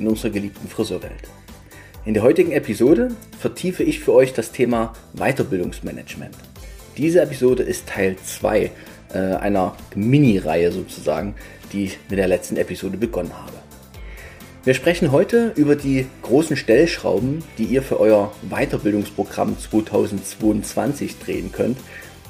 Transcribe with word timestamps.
in 0.00 0.08
unserer 0.08 0.30
geliebten 0.30 0.68
Friseurwelt. 0.68 1.28
In 2.04 2.14
der 2.14 2.22
heutigen 2.22 2.52
Episode 2.52 3.10
vertiefe 3.38 3.84
ich 3.84 4.00
für 4.00 4.14
euch 4.14 4.32
das 4.32 4.52
Thema 4.52 4.94
Weiterbildungsmanagement. 5.12 6.34
Diese 6.96 7.20
Episode 7.20 7.62
ist 7.62 7.86
Teil 7.86 8.16
2 8.16 8.70
äh, 9.12 9.18
einer 9.18 9.76
Mini-Reihe 9.94 10.72
sozusagen, 10.72 11.34
die 11.72 11.84
ich 11.84 11.98
mit 12.08 12.18
der 12.18 12.28
letzten 12.28 12.56
Episode 12.56 12.96
begonnen 12.96 13.32
habe. 13.36 13.52
Wir 14.64 14.74
sprechen 14.74 15.12
heute 15.12 15.52
über 15.56 15.76
die 15.76 16.06
großen 16.22 16.56
Stellschrauben, 16.56 17.44
die 17.58 17.64
ihr 17.64 17.82
für 17.82 18.00
euer 18.00 18.32
Weiterbildungsprogramm 18.48 19.58
2022 19.58 21.18
drehen 21.18 21.52
könnt, 21.52 21.78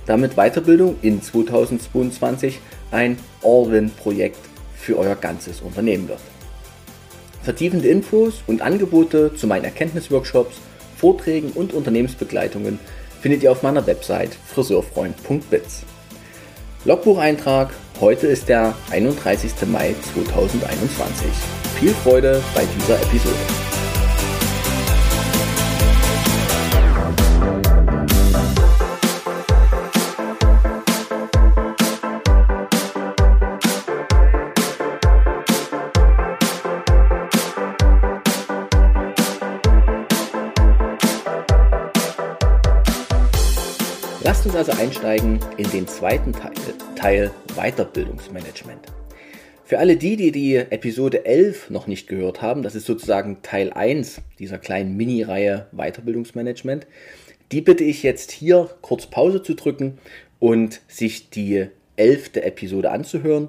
damit 0.07 0.35
Weiterbildung 0.35 0.97
in 1.03 1.23
2022 1.23 2.59
ein 2.91 3.19
All-Win-Projekt 3.43 4.39
für 4.77 4.99
euer 4.99 5.15
ganzes 5.15 5.61
Unternehmen 5.61 6.09
wird. 6.09 6.21
Vertiefende 7.43 7.89
Infos 7.89 8.43
und 8.47 8.61
Angebote 8.61 9.35
zu 9.35 9.47
meinen 9.47 9.65
Erkenntnisworkshops, 9.65 10.57
Vorträgen 10.97 11.53
und 11.53 11.73
Unternehmensbegleitungen 11.73 12.79
findet 13.21 13.43
ihr 13.43 13.53
auf 13.53 13.63
meiner 13.63 13.87
Website 13.87 14.37
friseurfreund.biz. 14.47 15.83
Logbucheintrag, 16.85 17.71
heute 18.01 18.27
ist 18.27 18.49
der 18.49 18.75
31. 18.91 19.53
Mai 19.67 19.95
2021. 20.15 21.27
Viel 21.79 21.95
Freude 21.95 22.43
bei 22.55 22.65
dieser 22.77 23.01
Episode. 23.03 23.70
Also 44.61 44.73
einsteigen 44.73 45.39
in 45.57 45.71
den 45.71 45.89
zweiten 45.89 46.35
Teil, 46.35 46.53
Teil 46.95 47.31
Weiterbildungsmanagement. 47.57 48.89
Für 49.65 49.79
alle 49.79 49.97
die, 49.97 50.17
die 50.17 50.33
die 50.33 50.57
Episode 50.57 51.25
11 51.25 51.71
noch 51.71 51.87
nicht 51.87 52.09
gehört 52.09 52.43
haben, 52.43 52.63
das 52.63 52.75
ist 52.75 52.85
sozusagen 52.85 53.39
Teil 53.41 53.73
1 53.73 54.21
dieser 54.39 54.59
kleinen 54.59 54.99
Mini-Reihe 54.99 55.69
Weiterbildungsmanagement, 55.73 56.87
die 57.53 57.63
bitte 57.63 57.85
ich 57.85 58.03
jetzt 58.03 58.33
hier 58.33 58.69
kurz 58.83 59.07
Pause 59.07 59.43
zu 59.43 59.55
drücken 59.55 59.97
und 60.39 60.83
sich 60.89 61.31
die 61.31 61.69
11. 61.97 62.33
Episode 62.35 62.91
anzuhören. 62.91 63.49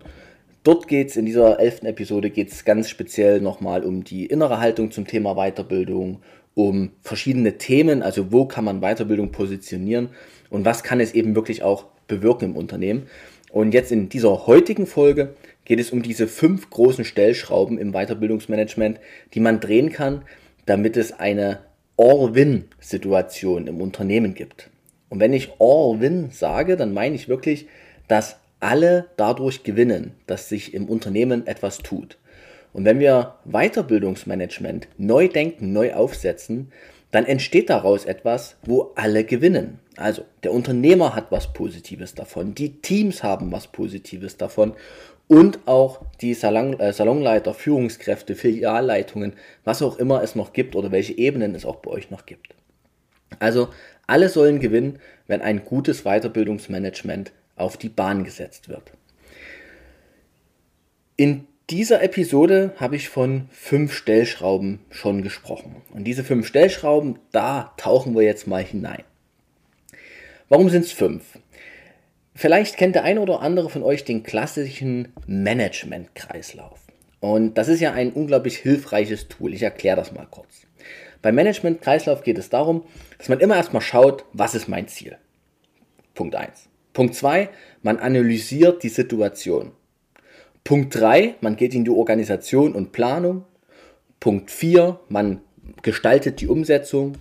Dort 0.63 0.87
geht 0.87 1.09
es, 1.09 1.17
in 1.17 1.25
dieser 1.25 1.59
11. 1.59 1.83
Episode 1.83 2.29
geht 2.29 2.53
es 2.53 2.63
ganz 2.63 2.87
speziell 2.87 3.41
nochmal 3.41 3.83
um 3.83 4.05
die 4.05 4.27
innere 4.27 4.61
Haltung 4.61 4.91
zum 4.91 5.07
Thema 5.07 5.35
Weiterbildung, 5.35 6.21
um 6.53 6.91
verschiedene 7.01 7.57
Themen, 7.57 8.01
also 8.01 8.31
wo 8.31 8.45
kann 8.45 8.63
man 8.63 8.79
Weiterbildung 8.79 9.33
positionieren 9.33 10.07
und 10.51 10.65
was 10.65 10.83
kann 10.83 10.99
es 10.99 11.13
eben 11.13 11.33
wirklich 11.35 11.63
auch 11.63 11.85
bewirken 12.07 12.51
im 12.51 12.57
Unternehmen. 12.57 13.07
Und 13.51 13.73
jetzt 13.73 13.91
in 13.91 14.09
dieser 14.09 14.45
heutigen 14.45 14.85
Folge 14.85 15.33
geht 15.65 15.79
es 15.79 15.91
um 15.91 16.03
diese 16.03 16.27
fünf 16.27 16.69
großen 16.69 17.05
Stellschrauben 17.05 17.77
im 17.79 17.93
Weiterbildungsmanagement, 17.93 18.99
die 19.33 19.39
man 19.39 19.59
drehen 19.59 19.91
kann, 19.91 20.21
damit 20.65 20.95
es 20.97 21.11
eine 21.13 21.59
All-Win-Situation 21.97 23.67
im 23.67 23.81
Unternehmen 23.81 24.33
gibt. 24.33 24.69
Und 25.09 25.19
wenn 25.19 25.33
ich 25.33 25.51
All-Win 25.59 26.29
sage, 26.31 26.77
dann 26.77 26.93
meine 26.93 27.15
ich 27.15 27.27
wirklich, 27.27 27.67
dass 28.07 28.37
alle 28.59 29.07
dadurch 29.17 29.63
gewinnen, 29.63 30.11
dass 30.27 30.47
sich 30.47 30.73
im 30.73 30.87
Unternehmen 30.87 31.47
etwas 31.47 31.79
tut. 31.79 32.17
Und 32.73 32.85
wenn 32.85 32.99
wir 32.99 33.35
Weiterbildungsmanagement 33.45 34.87
neu 34.97 35.27
denken, 35.27 35.73
neu 35.73 35.93
aufsetzen, 35.93 36.71
dann 37.11 37.25
entsteht 37.25 37.69
daraus 37.69 38.05
etwas, 38.05 38.55
wo 38.63 38.91
alle 38.95 39.25
gewinnen. 39.25 39.79
Also 39.97 40.23
der 40.43 40.53
Unternehmer 40.53 41.15
hat 41.15 41.31
was 41.31 41.51
Positives 41.53 42.15
davon, 42.15 42.55
die 42.55 42.81
Teams 42.81 43.23
haben 43.23 43.51
was 43.51 43.67
Positives 43.67 44.37
davon 44.37 44.73
und 45.27 45.59
auch 45.65 46.01
die 46.21 46.33
Salon, 46.33 46.79
äh, 46.79 46.93
Salonleiter, 46.93 47.53
Führungskräfte, 47.53 48.35
Filialleitungen, 48.35 49.33
was 49.63 49.81
auch 49.81 49.97
immer 49.97 50.23
es 50.23 50.35
noch 50.35 50.53
gibt 50.53 50.75
oder 50.75 50.91
welche 50.91 51.17
Ebenen 51.17 51.55
es 51.55 51.65
auch 51.65 51.77
bei 51.77 51.91
euch 51.91 52.09
noch 52.09 52.25
gibt. 52.25 52.55
Also 53.39 53.69
alle 54.07 54.29
sollen 54.29 54.59
gewinnen, 54.59 54.99
wenn 55.27 55.41
ein 55.41 55.63
gutes 55.63 56.03
Weiterbildungsmanagement 56.03 57.31
auf 57.55 57.77
die 57.77 57.89
Bahn 57.89 58.23
gesetzt 58.23 58.69
wird. 58.69 58.91
In 61.15 61.47
dieser 61.69 62.01
Episode 62.03 62.73
habe 62.77 62.97
ich 62.97 63.07
von 63.07 63.47
fünf 63.51 63.93
Stellschrauben 63.93 64.79
schon 64.89 65.21
gesprochen. 65.21 65.77
Und 65.93 66.03
diese 66.03 66.23
fünf 66.25 66.47
Stellschrauben, 66.47 67.19
da 67.31 67.73
tauchen 67.77 68.15
wir 68.15 68.23
jetzt 68.23 68.47
mal 68.47 68.63
hinein. 68.63 69.03
Warum 70.51 70.67
sind 70.67 70.83
es 70.83 70.91
fünf? 70.91 71.39
Vielleicht 72.35 72.75
kennt 72.75 72.95
der 72.95 73.05
eine 73.05 73.21
oder 73.21 73.39
andere 73.39 73.69
von 73.69 73.83
euch 73.83 74.03
den 74.03 74.21
klassischen 74.21 75.13
Management-Kreislauf. 75.25 76.77
Und 77.21 77.53
das 77.53 77.69
ist 77.69 77.79
ja 77.79 77.93
ein 77.93 78.11
unglaublich 78.11 78.57
hilfreiches 78.57 79.29
Tool. 79.29 79.53
Ich 79.53 79.63
erkläre 79.63 79.95
das 79.95 80.11
mal 80.11 80.27
kurz. 80.29 80.67
Beim 81.21 81.35
Management-Kreislauf 81.35 82.23
geht 82.23 82.37
es 82.37 82.49
darum, 82.49 82.83
dass 83.17 83.29
man 83.29 83.39
immer 83.39 83.55
erstmal 83.55 83.81
schaut, 83.81 84.25
was 84.33 84.53
ist 84.53 84.67
mein 84.67 84.89
Ziel. 84.89 85.15
Punkt 86.15 86.35
1. 86.35 86.67
Punkt 86.91 87.15
2, 87.15 87.47
man 87.81 87.99
analysiert 87.99 88.83
die 88.83 88.89
Situation. 88.89 89.71
Punkt 90.65 90.99
3, 90.99 91.35
man 91.39 91.55
geht 91.55 91.73
in 91.73 91.85
die 91.85 91.91
Organisation 91.91 92.75
und 92.75 92.91
Planung. 92.91 93.45
Punkt 94.19 94.51
4, 94.51 94.99
man 95.07 95.39
gestaltet 95.81 96.41
die 96.41 96.49
Umsetzung. 96.49 97.19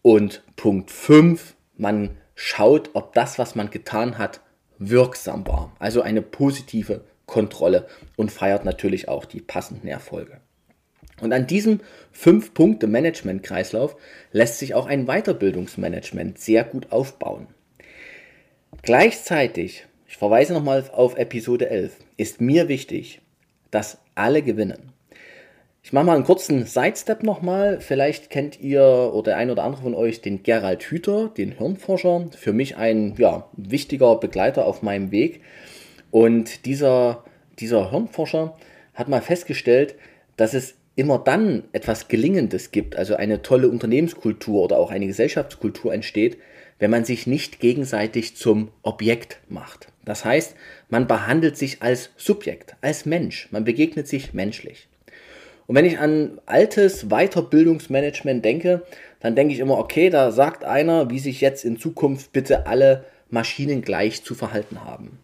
Und 0.00 0.42
Punkt 0.56 0.90
5, 0.90 1.56
man 1.76 2.16
schaut, 2.34 2.90
ob 2.94 3.14
das, 3.14 3.38
was 3.38 3.54
man 3.54 3.70
getan 3.70 4.18
hat, 4.18 4.40
wirksam 4.78 5.46
war. 5.46 5.74
Also 5.78 6.02
eine 6.02 6.22
positive 6.22 7.04
Kontrolle 7.26 7.86
und 8.16 8.30
feiert 8.30 8.64
natürlich 8.64 9.08
auch 9.08 9.24
die 9.24 9.40
passenden 9.40 9.88
Erfolge. 9.88 10.40
Und 11.20 11.32
an 11.32 11.46
diesem 11.46 11.80
5-Punkte-Management-Kreislauf 12.14 13.96
lässt 14.32 14.58
sich 14.58 14.74
auch 14.74 14.86
ein 14.86 15.06
Weiterbildungsmanagement 15.06 16.38
sehr 16.38 16.64
gut 16.64 16.90
aufbauen. 16.90 17.46
Gleichzeitig, 18.82 19.86
ich 20.08 20.16
verweise 20.16 20.52
nochmal 20.52 20.84
auf 20.92 21.16
Episode 21.16 21.70
11, 21.70 21.96
ist 22.16 22.40
mir 22.40 22.68
wichtig, 22.68 23.20
dass 23.70 23.98
alle 24.14 24.42
gewinnen. 24.42 24.93
Ich 25.86 25.92
mache 25.92 26.06
mal 26.06 26.14
einen 26.14 26.24
kurzen 26.24 26.64
Sidestep 26.64 27.22
nochmal. 27.22 27.78
Vielleicht 27.78 28.30
kennt 28.30 28.58
ihr 28.58 29.10
oder 29.12 29.32
der 29.32 29.36
ein 29.36 29.50
oder 29.50 29.64
andere 29.64 29.82
von 29.82 29.94
euch 29.94 30.22
den 30.22 30.42
Gerald 30.42 30.82
Hüther, 30.84 31.28
den 31.36 31.58
Hirnforscher. 31.58 32.30
Für 32.34 32.54
mich 32.54 32.78
ein 32.78 33.14
ja, 33.18 33.50
wichtiger 33.52 34.16
Begleiter 34.16 34.64
auf 34.64 34.80
meinem 34.80 35.10
Weg. 35.10 35.42
Und 36.10 36.64
dieser, 36.64 37.22
dieser 37.58 37.90
Hirnforscher 37.90 38.56
hat 38.94 39.08
mal 39.08 39.20
festgestellt, 39.20 39.94
dass 40.38 40.54
es 40.54 40.74
immer 40.96 41.18
dann 41.18 41.64
etwas 41.72 42.08
Gelingendes 42.08 42.70
gibt, 42.70 42.96
also 42.96 43.16
eine 43.16 43.42
tolle 43.42 43.68
Unternehmenskultur 43.68 44.62
oder 44.62 44.78
auch 44.78 44.90
eine 44.90 45.06
Gesellschaftskultur 45.06 45.92
entsteht, 45.92 46.38
wenn 46.78 46.90
man 46.90 47.04
sich 47.04 47.26
nicht 47.26 47.60
gegenseitig 47.60 48.36
zum 48.36 48.70
Objekt 48.80 49.38
macht. 49.50 49.88
Das 50.06 50.24
heißt, 50.24 50.56
man 50.88 51.06
behandelt 51.06 51.58
sich 51.58 51.82
als 51.82 52.08
Subjekt, 52.16 52.74
als 52.80 53.04
Mensch, 53.04 53.48
man 53.50 53.64
begegnet 53.64 54.08
sich 54.08 54.32
menschlich. 54.32 54.88
Und 55.66 55.76
wenn 55.76 55.84
ich 55.84 55.98
an 55.98 56.40
altes 56.46 57.08
Weiterbildungsmanagement 57.08 58.44
denke, 58.44 58.82
dann 59.20 59.34
denke 59.34 59.54
ich 59.54 59.60
immer, 59.60 59.78
okay, 59.78 60.10
da 60.10 60.30
sagt 60.30 60.64
einer, 60.64 61.10
wie 61.10 61.18
sich 61.18 61.40
jetzt 61.40 61.64
in 61.64 61.78
Zukunft 61.78 62.32
bitte 62.32 62.66
alle 62.66 63.04
Maschinen 63.30 63.82
gleich 63.82 64.22
zu 64.22 64.34
verhalten 64.34 64.84
haben. 64.84 65.18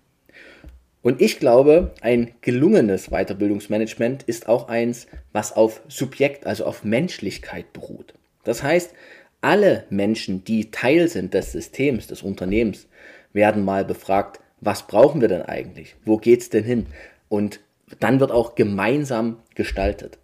Und 1.03 1.21
ich 1.21 1.39
glaube, 1.39 1.93
ein 2.03 2.33
gelungenes 2.43 3.09
Weiterbildungsmanagement 3.09 4.23
ist 4.25 4.49
auch 4.49 4.69
eins, 4.69 5.07
was 5.33 5.53
auf 5.55 5.81
Subjekt, 5.89 6.47
also 6.47 6.65
auf 6.65 6.85
Menschlichkeit 6.85 7.73
beruht. 7.73 8.15
Das 8.45 8.63
heißt, 8.63 8.93
alle 9.41 9.85
Menschen, 9.89 10.45
die 10.45 10.71
Teil 10.71 11.09
sind 11.09 11.33
des 11.33 11.53
Systems, 11.53 12.07
des 12.07 12.23
Unternehmens, 12.23 12.87
werden 13.33 13.65
mal 13.65 13.85
befragt, 13.85 14.41
was 14.61 14.87
brauchen 14.87 15.23
wir 15.23 15.29
denn 15.29 15.43
eigentlich? 15.43 15.97
Wo 16.05 16.19
geht's 16.19 16.51
denn 16.51 16.65
hin? 16.65 16.87
Und 17.31 17.61
dann 17.99 18.21
wird 18.21 18.31
auch 18.31 18.55
gemeinsam 18.55 19.39
gestaltet. 19.55 20.19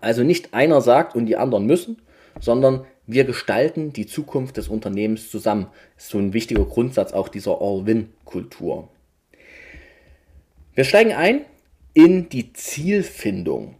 Also 0.00 0.22
nicht 0.22 0.54
einer 0.54 0.80
sagt 0.80 1.14
und 1.14 1.26
die 1.26 1.36
anderen 1.36 1.66
müssen, 1.66 2.00
sondern 2.40 2.84
wir 3.06 3.24
gestalten 3.24 3.92
die 3.92 4.06
Zukunft 4.06 4.58
des 4.58 4.68
Unternehmens 4.68 5.30
zusammen. 5.30 5.68
Das 5.96 6.04
ist 6.04 6.10
so 6.10 6.18
ein 6.18 6.34
wichtiger 6.34 6.64
Grundsatz 6.64 7.12
auch 7.12 7.28
dieser 7.28 7.60
All-Win-Kultur. 7.60 8.88
Wir 10.74 10.84
steigen 10.84 11.12
ein 11.12 11.40
in 11.94 12.28
die 12.28 12.52
Zielfindung. 12.52 13.74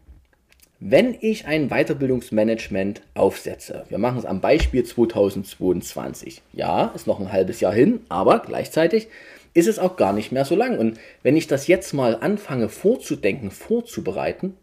Wenn 0.80 1.16
ich 1.20 1.46
ein 1.46 1.68
Weiterbildungsmanagement 1.68 3.02
aufsetze, 3.14 3.84
wir 3.88 3.98
machen 3.98 4.18
es 4.18 4.24
am 4.24 4.40
Beispiel 4.40 4.84
2022. 4.84 6.40
Ja, 6.52 6.86
ist 6.94 7.06
noch 7.06 7.20
ein 7.20 7.32
halbes 7.32 7.60
Jahr 7.60 7.74
hin, 7.74 8.00
aber 8.08 8.40
gleichzeitig 8.40 9.08
ist 9.54 9.68
es 9.68 9.78
auch 9.78 9.96
gar 9.96 10.12
nicht 10.12 10.32
mehr 10.32 10.44
so 10.44 10.54
lang. 10.54 10.78
Und 10.78 10.98
wenn 11.22 11.36
ich 11.36 11.48
das 11.48 11.66
jetzt 11.66 11.92
mal 11.94 12.16
anfange 12.20 12.68
vorzudenken, 12.68 13.50
vorzubereiten, 13.50 14.54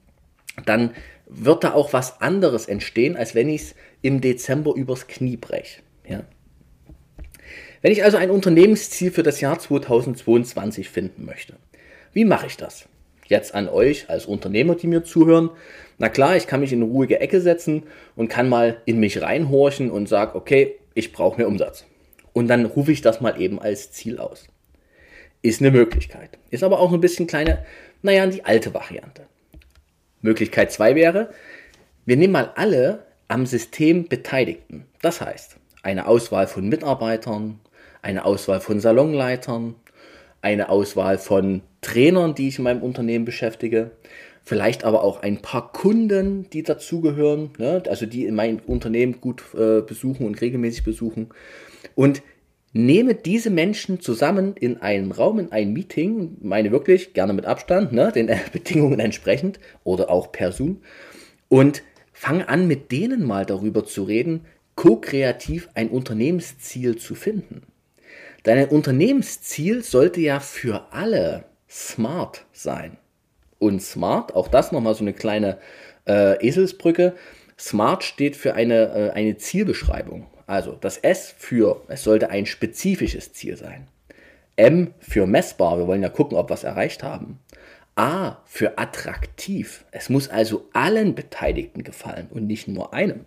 dann 0.65 0.91
wird 1.27 1.63
da 1.63 1.73
auch 1.73 1.93
was 1.93 2.21
anderes 2.21 2.67
entstehen, 2.67 3.17
als 3.17 3.35
wenn 3.35 3.49
ich 3.49 3.61
es 3.61 3.75
im 4.01 4.21
Dezember 4.21 4.75
übers 4.75 5.07
Knie 5.07 5.37
breche. 5.37 5.81
Ja. 6.07 6.23
Wenn 7.81 7.91
ich 7.91 8.03
also 8.03 8.17
ein 8.17 8.31
Unternehmensziel 8.31 9.11
für 9.11 9.23
das 9.23 9.41
Jahr 9.41 9.59
2022 9.59 10.89
finden 10.89 11.25
möchte, 11.25 11.55
wie 12.13 12.25
mache 12.25 12.47
ich 12.47 12.57
das? 12.57 12.87
Jetzt 13.27 13.55
an 13.55 13.67
euch 13.67 14.09
als 14.09 14.25
Unternehmer, 14.25 14.75
die 14.75 14.87
mir 14.87 15.03
zuhören. 15.03 15.49
Na 15.97 16.09
klar, 16.09 16.35
ich 16.35 16.47
kann 16.47 16.59
mich 16.59 16.71
in 16.71 16.81
eine 16.81 16.91
ruhige 16.91 17.19
Ecke 17.19 17.41
setzen 17.41 17.83
und 18.15 18.27
kann 18.27 18.49
mal 18.49 18.81
in 18.85 18.99
mich 18.99 19.21
reinhorchen 19.21 19.89
und 19.89 20.07
sage, 20.07 20.35
okay, 20.35 20.75
ich 20.93 21.11
brauche 21.11 21.37
mehr 21.37 21.47
Umsatz. 21.47 21.85
Und 22.33 22.47
dann 22.47 22.65
rufe 22.65 22.91
ich 22.91 23.01
das 23.01 23.21
mal 23.21 23.41
eben 23.41 23.59
als 23.59 23.91
Ziel 23.91 24.19
aus. 24.19 24.47
Ist 25.41 25.61
eine 25.61 25.71
Möglichkeit. 25.71 26.37
Ist 26.49 26.63
aber 26.63 26.79
auch 26.79 26.91
ein 26.91 27.01
bisschen 27.01 27.27
kleine, 27.27 27.65
naja, 28.01 28.27
die 28.27 28.45
alte 28.45 28.73
Variante. 28.73 29.23
Möglichkeit 30.25 30.71
2 30.71 30.95
wäre, 30.95 31.29
wir 32.05 32.17
nehmen 32.17 32.33
mal 32.33 32.51
alle 32.55 33.05
am 33.29 33.45
System 33.45 34.07
Beteiligten. 34.07 34.85
Das 35.01 35.21
heißt, 35.21 35.57
eine 35.83 36.07
Auswahl 36.07 36.47
von 36.47 36.67
Mitarbeitern, 36.67 37.59
eine 38.01 38.25
Auswahl 38.25 38.59
von 38.59 38.79
Salonleitern, 38.79 39.75
eine 40.41 40.69
Auswahl 40.69 41.17
von 41.17 41.61
Trainern, 41.81 42.35
die 42.35 42.49
ich 42.49 42.57
in 42.57 42.63
meinem 42.65 42.83
Unternehmen 42.83 43.25
beschäftige, 43.25 43.91
vielleicht 44.43 44.83
aber 44.83 45.03
auch 45.03 45.23
ein 45.23 45.41
paar 45.41 45.71
Kunden, 45.71 46.49
die 46.51 46.63
dazugehören, 46.63 47.51
ne? 47.57 47.81
also 47.87 48.05
die 48.05 48.25
in 48.25 48.35
meinem 48.35 48.59
Unternehmen 48.67 49.21
gut 49.21 49.43
äh, 49.55 49.81
besuchen 49.81 50.27
und 50.27 50.39
regelmäßig 50.41 50.83
besuchen. 50.83 51.29
Und 51.95 52.21
nehme 52.75 53.15
diese 53.15 53.51
Menschen 53.51 54.01
zusammen 54.01 54.53
in 54.57 54.81
einen 54.81 55.13
Raum, 55.13 55.39
in 55.39 55.53
ein 55.53 55.71
Meeting, 55.71 56.35
meine 56.41 56.73
wirklich 56.73 57.13
gerne 57.13 57.31
mit 57.31 57.45
Abstand, 57.45 57.93
ne, 57.93 58.11
den 58.11 58.29
Bedingungen 58.51 58.99
entsprechend 58.99 59.61
oder 59.85 60.09
auch 60.09 60.33
per 60.33 60.51
Zoom 60.51 60.81
und 61.47 61.83
fange 62.11 62.49
an, 62.49 62.67
mit 62.67 62.91
denen 62.91 63.25
mal 63.25 63.45
darüber 63.45 63.85
zu 63.85 64.03
reden, 64.03 64.41
ko-kreativ 64.75 65.69
ein 65.73 65.89
Unternehmensziel 65.89 66.97
zu 66.97 67.15
finden. 67.15 67.61
Dein 68.43 68.67
Unternehmensziel 68.67 69.81
sollte 69.81 70.19
ja 70.19 70.41
für 70.41 70.91
alle 70.91 71.45
smart 71.69 72.45
sein. 72.51 72.97
Und 73.57 73.81
smart, 73.81 74.35
auch 74.35 74.49
das 74.49 74.73
nochmal 74.73 74.95
so 74.95 75.05
eine 75.05 75.13
kleine 75.13 75.59
äh, 76.05 76.45
Eselsbrücke. 76.45 77.15
Smart 77.57 78.03
steht 78.03 78.35
für 78.35 78.53
eine, 78.53 78.93
äh, 78.93 79.09
eine 79.11 79.37
Zielbeschreibung. 79.37 80.27
Also 80.47 80.77
das 80.79 80.97
S 80.97 81.33
für, 81.37 81.81
es 81.87 82.03
sollte 82.03 82.29
ein 82.29 82.45
spezifisches 82.45 83.33
Ziel 83.33 83.57
sein. 83.57 83.87
M 84.55 84.93
für 84.99 85.25
messbar, 85.25 85.77
wir 85.77 85.87
wollen 85.87 86.03
ja 86.03 86.09
gucken, 86.09 86.37
ob 86.37 86.49
wir 86.49 86.53
es 86.53 86.63
erreicht 86.63 87.03
haben. 87.03 87.39
A 87.95 88.37
für 88.45 88.77
attraktiv, 88.77 89.85
es 89.91 90.09
muss 90.09 90.29
also 90.29 90.67
allen 90.73 91.15
Beteiligten 91.15 91.83
gefallen 91.83 92.27
und 92.29 92.45
nicht 92.45 92.67
nur 92.67 92.93
einem. 92.93 93.25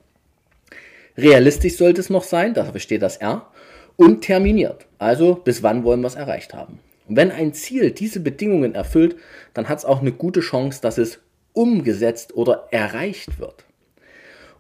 Realistisch 1.17 1.77
sollte 1.77 2.01
es 2.01 2.11
noch 2.11 2.23
sein, 2.23 2.55
dafür 2.55 2.79
steht 2.81 3.03
das 3.03 3.17
R. 3.17 3.51
Und 3.97 4.23
terminiert, 4.23 4.87
also 4.99 5.35
bis 5.35 5.65
wann 5.65 5.83
wollen 5.83 6.01
wir 6.03 6.07
es 6.07 6.15
erreicht 6.15 6.55
haben. 6.55 6.79
Und 7.09 7.17
wenn 7.17 7.33
ein 7.33 7.53
Ziel 7.53 7.91
diese 7.91 8.21
Bedingungen 8.21 8.77
erfüllt, 8.77 9.17
dann 9.55 9.69
hat 9.69 9.79
es 9.79 9.85
auch 9.85 10.01
eine 10.01 10.13
gute 10.13 10.41
Chance, 10.41 10.81
dass 10.81 10.99
es 10.99 11.19
umgesetzt 11.53 12.37
oder 12.37 12.69
erreicht 12.71 13.41
wird. 13.41 13.65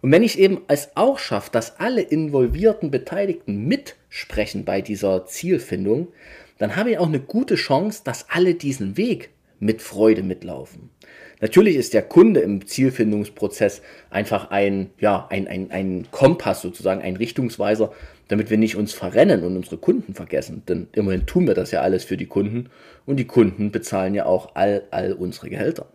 Und 0.00 0.12
wenn 0.12 0.22
ich 0.22 0.38
eben 0.38 0.60
es 0.68 0.90
auch 0.94 1.18
schaffe, 1.18 1.50
dass 1.50 1.80
alle 1.80 2.02
involvierten 2.02 2.90
Beteiligten 2.90 3.66
mitsprechen 3.66 4.64
bei 4.64 4.80
dieser 4.80 5.26
Zielfindung, 5.26 6.08
dann 6.58 6.76
habe 6.76 6.90
ich 6.90 6.98
auch 6.98 7.06
eine 7.06 7.20
gute 7.20 7.54
Chance, 7.54 8.02
dass 8.04 8.26
alle 8.30 8.54
diesen 8.54 8.96
Weg 8.96 9.30
mit 9.60 9.82
Freude 9.82 10.22
mitlaufen. 10.22 10.90
Natürlich 11.40 11.76
ist 11.76 11.94
der 11.94 12.02
Kunde 12.02 12.40
im 12.40 12.66
Zielfindungsprozess 12.66 13.82
einfach 14.10 14.50
ein, 14.50 14.90
ja, 14.98 15.26
ein, 15.30 15.46
ein, 15.46 15.70
ein 15.70 16.06
Kompass 16.10 16.62
sozusagen, 16.62 17.00
ein 17.00 17.16
Richtungsweiser, 17.16 17.92
damit 18.26 18.50
wir 18.50 18.58
nicht 18.58 18.76
uns 18.76 18.92
verrennen 18.92 19.44
und 19.44 19.56
unsere 19.56 19.78
Kunden 19.78 20.14
vergessen. 20.14 20.62
Denn 20.68 20.88
immerhin 20.92 21.26
tun 21.26 21.46
wir 21.46 21.54
das 21.54 21.70
ja 21.70 21.80
alles 21.80 22.04
für 22.04 22.16
die 22.16 22.26
Kunden 22.26 22.70
und 23.06 23.16
die 23.16 23.26
Kunden 23.26 23.70
bezahlen 23.70 24.14
ja 24.14 24.26
auch 24.26 24.54
all, 24.54 24.84
all 24.90 25.12
unsere 25.12 25.48
Gehälter. 25.48 25.86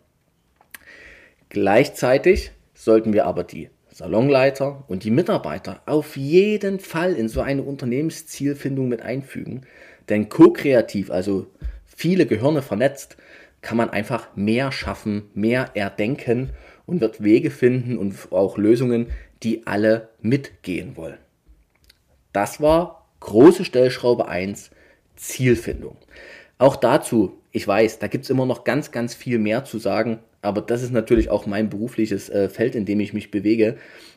Gleichzeitig 1.50 2.50
sollten 2.72 3.12
wir 3.12 3.26
aber 3.26 3.44
die 3.44 3.68
Salonleiter 3.94 4.82
und 4.88 5.04
die 5.04 5.12
Mitarbeiter 5.12 5.80
auf 5.86 6.16
jeden 6.16 6.80
Fall 6.80 7.12
in 7.12 7.28
so 7.28 7.42
eine 7.42 7.62
Unternehmenszielfindung 7.62 8.88
mit 8.88 9.02
einfügen. 9.02 9.60
Denn 10.08 10.28
ko-kreativ, 10.28 11.12
also 11.12 11.46
viele 11.86 12.26
Gehirne 12.26 12.60
vernetzt, 12.60 13.16
kann 13.62 13.76
man 13.76 13.90
einfach 13.90 14.34
mehr 14.34 14.72
schaffen, 14.72 15.30
mehr 15.32 15.70
erdenken 15.74 16.50
und 16.86 17.00
wird 17.00 17.22
Wege 17.22 17.52
finden 17.52 17.96
und 17.96 18.32
auch 18.32 18.58
Lösungen, 18.58 19.12
die 19.44 19.64
alle 19.64 20.08
mitgehen 20.20 20.96
wollen. 20.96 21.18
Das 22.32 22.60
war 22.60 23.06
große 23.20 23.64
Stellschraube 23.64 24.26
1, 24.26 24.72
Zielfindung. 25.14 25.96
Auch 26.58 26.74
dazu, 26.74 27.38
ich 27.52 27.66
weiß, 27.66 28.00
da 28.00 28.08
gibt 28.08 28.24
es 28.24 28.30
immer 28.30 28.44
noch 28.44 28.64
ganz, 28.64 28.90
ganz 28.90 29.14
viel 29.14 29.38
mehr 29.38 29.64
zu 29.64 29.78
sagen, 29.78 30.18
aber 30.44 30.60
das 30.60 30.82
ist 30.82 30.92
natürlich 30.92 31.30
auch 31.30 31.46
mein 31.46 31.70
berufliches 31.70 32.28
äh, 32.28 32.48
Feld, 32.48 32.74
in 32.74 32.84
dem 32.84 33.00
ich 33.00 33.12
mich 33.12 33.30
bewege. 33.30 33.76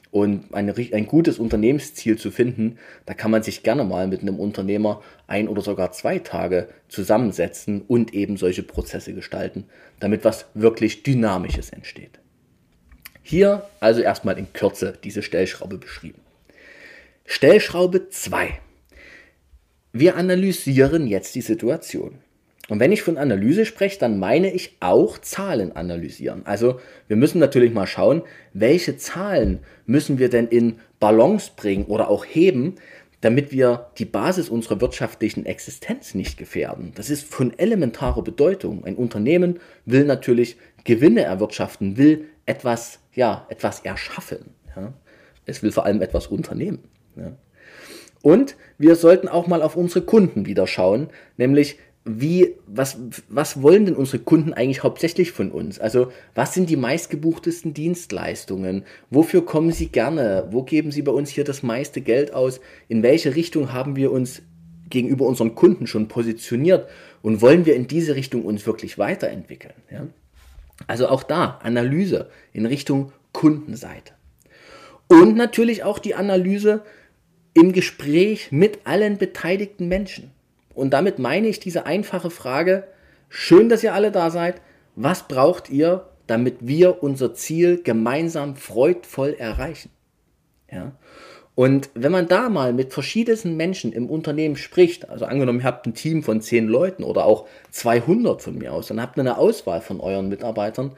Und 0.09 0.53
eine, 0.53 0.73
ein 0.93 1.05
gutes 1.05 1.37
Unternehmensziel 1.37 2.17
zu 2.17 2.31
finden, 2.31 2.77
da 3.05 3.13
kann 3.13 3.29
man 3.29 3.43
sich 3.43 3.61
gerne 3.63 3.83
mal 3.83 4.07
mit 4.07 4.21
einem 4.21 4.39
Unternehmer 4.39 5.01
ein 5.27 5.49
oder 5.49 5.61
sogar 5.61 5.91
zwei 5.91 6.19
Tage 6.19 6.69
zusammensetzen 6.87 7.81
und 7.81 8.13
eben 8.13 8.37
solche 8.37 8.63
Prozesse 8.63 9.13
gestalten, 9.13 9.65
damit 9.99 10.23
was 10.23 10.45
wirklich 10.53 11.03
Dynamisches 11.03 11.71
entsteht. 11.71 12.19
Hier 13.21 13.63
also 13.81 13.99
erstmal 13.99 14.37
in 14.37 14.53
Kürze 14.53 14.97
diese 15.03 15.21
Stellschraube 15.21 15.77
beschrieben. 15.77 16.21
Stellschraube 17.25 18.07
2. 18.09 18.59
Wir 19.91 20.15
analysieren 20.15 21.07
jetzt 21.07 21.35
die 21.35 21.41
Situation. 21.41 22.19
Und 22.69 22.79
wenn 22.79 22.91
ich 22.91 23.01
von 23.01 23.17
Analyse 23.17 23.65
spreche, 23.65 23.99
dann 23.99 24.19
meine 24.19 24.51
ich 24.51 24.77
auch 24.81 25.17
Zahlen 25.19 25.75
analysieren. 25.75 26.45
Also 26.45 26.79
wir 27.07 27.15
müssen 27.15 27.39
natürlich 27.39 27.73
mal 27.73 27.87
schauen, 27.87 28.23
welche 28.53 28.97
Zahlen 28.97 29.59
müssen 29.85 30.19
wir 30.19 30.29
denn 30.29 30.47
in 30.47 30.79
Balance 30.99 31.51
bringen 31.55 31.85
oder 31.85 32.09
auch 32.09 32.25
heben, 32.25 32.75
damit 33.21 33.51
wir 33.51 33.87
die 33.97 34.05
Basis 34.05 34.49
unserer 34.49 34.81
wirtschaftlichen 34.81 35.45
Existenz 35.45 36.13
nicht 36.13 36.37
gefährden. 36.37 36.91
Das 36.95 37.09
ist 37.09 37.25
von 37.25 37.57
elementarer 37.57 38.21
Bedeutung. 38.21 38.83
Ein 38.85 38.95
Unternehmen 38.95 39.59
will 39.85 40.03
natürlich 40.03 40.57
Gewinne 40.83 41.23
erwirtschaften, 41.23 41.97
will 41.97 42.25
etwas, 42.45 42.99
ja, 43.13 43.45
etwas 43.49 43.79
erschaffen. 43.81 44.51
Ja. 44.75 44.93
Es 45.45 45.63
will 45.63 45.71
vor 45.71 45.85
allem 45.85 46.01
etwas 46.01 46.27
unternehmen. 46.27 46.79
Ja. 47.15 47.31
Und 48.21 48.55
wir 48.77 48.95
sollten 48.95 49.27
auch 49.27 49.47
mal 49.47 49.61
auf 49.61 49.75
unsere 49.75 50.05
Kunden 50.05 50.45
wieder 50.45 50.67
schauen, 50.67 51.09
nämlich 51.37 51.77
wie, 52.07 52.55
was, 52.65 52.97
was 53.29 53.61
wollen 53.61 53.85
denn 53.85 53.95
unsere 53.95 54.19
Kunden 54.19 54.53
eigentlich 54.53 54.83
hauptsächlich 54.83 55.31
von 55.31 55.51
uns? 55.51 55.79
Also, 55.79 56.11
was 56.33 56.53
sind 56.53 56.69
die 56.69 56.75
meistgebuchtesten 56.75 57.73
Dienstleistungen? 57.73 58.83
Wofür 59.09 59.45
kommen 59.45 59.71
sie 59.71 59.89
gerne? 59.89 60.47
Wo 60.51 60.63
geben 60.63 60.91
sie 60.91 61.01
bei 61.01 61.11
uns 61.11 61.29
hier 61.29 61.43
das 61.43 61.63
meiste 61.63 62.01
Geld 62.01 62.33
aus? 62.33 62.59
In 62.87 63.03
welche 63.03 63.35
Richtung 63.35 63.73
haben 63.73 63.95
wir 63.95 64.11
uns 64.11 64.41
gegenüber 64.89 65.25
unseren 65.25 65.55
Kunden 65.55 65.87
schon 65.87 66.07
positioniert? 66.07 66.87
Und 67.21 67.41
wollen 67.41 67.65
wir 67.65 67.75
in 67.75 67.87
diese 67.87 68.15
Richtung 68.15 68.43
uns 68.43 68.65
wirklich 68.65 68.97
weiterentwickeln? 68.97 69.73
Ja? 69.91 70.07
Also 70.87 71.07
auch 71.09 71.23
da 71.23 71.59
Analyse 71.63 72.29
in 72.53 72.65
Richtung 72.65 73.11
Kundenseite. 73.33 74.13
Und 75.07 75.35
natürlich 75.35 75.83
auch 75.83 75.99
die 75.99 76.15
Analyse 76.15 76.83
im 77.53 77.73
Gespräch 77.73 78.51
mit 78.51 78.79
allen 78.85 79.17
beteiligten 79.17 79.87
Menschen. 79.87 80.31
Und 80.77 80.91
damit 80.91 81.17
meine 81.17 81.47
ich 81.47 81.59
diese 81.59 81.87
einfache 81.87 82.29
Frage, 82.29 82.83
schön, 83.29 83.67
dass 83.67 83.83
ihr 83.83 83.95
alle 83.95 84.11
da 84.11 84.29
seid, 84.29 84.61
was 84.95 85.27
braucht 85.27 85.71
ihr, 85.71 86.07
damit 86.27 86.57
wir 86.59 87.01
unser 87.01 87.33
Ziel 87.33 87.81
gemeinsam 87.81 88.55
freudvoll 88.55 89.33
erreichen? 89.33 89.89
Ja? 90.71 90.91
Und 91.55 91.89
wenn 91.95 92.11
man 92.11 92.27
da 92.27 92.49
mal 92.49 92.73
mit 92.73 92.93
verschiedensten 92.93 93.57
Menschen 93.57 93.91
im 93.91 94.07
Unternehmen 94.07 94.55
spricht, 94.55 95.09
also 95.09 95.25
angenommen, 95.25 95.61
ihr 95.61 95.65
habt 95.65 95.87
ein 95.87 95.95
Team 95.95 96.21
von 96.21 96.41
10 96.41 96.67
Leuten 96.67 97.03
oder 97.03 97.25
auch 97.25 97.47
200 97.71 98.43
von 98.43 98.59
mir 98.59 98.71
aus, 98.71 98.89
dann 98.89 99.01
habt 99.01 99.17
ihr 99.17 99.21
eine 99.21 99.39
Auswahl 99.39 99.81
von 99.81 99.99
euren 99.99 100.29
Mitarbeitern 100.29 100.91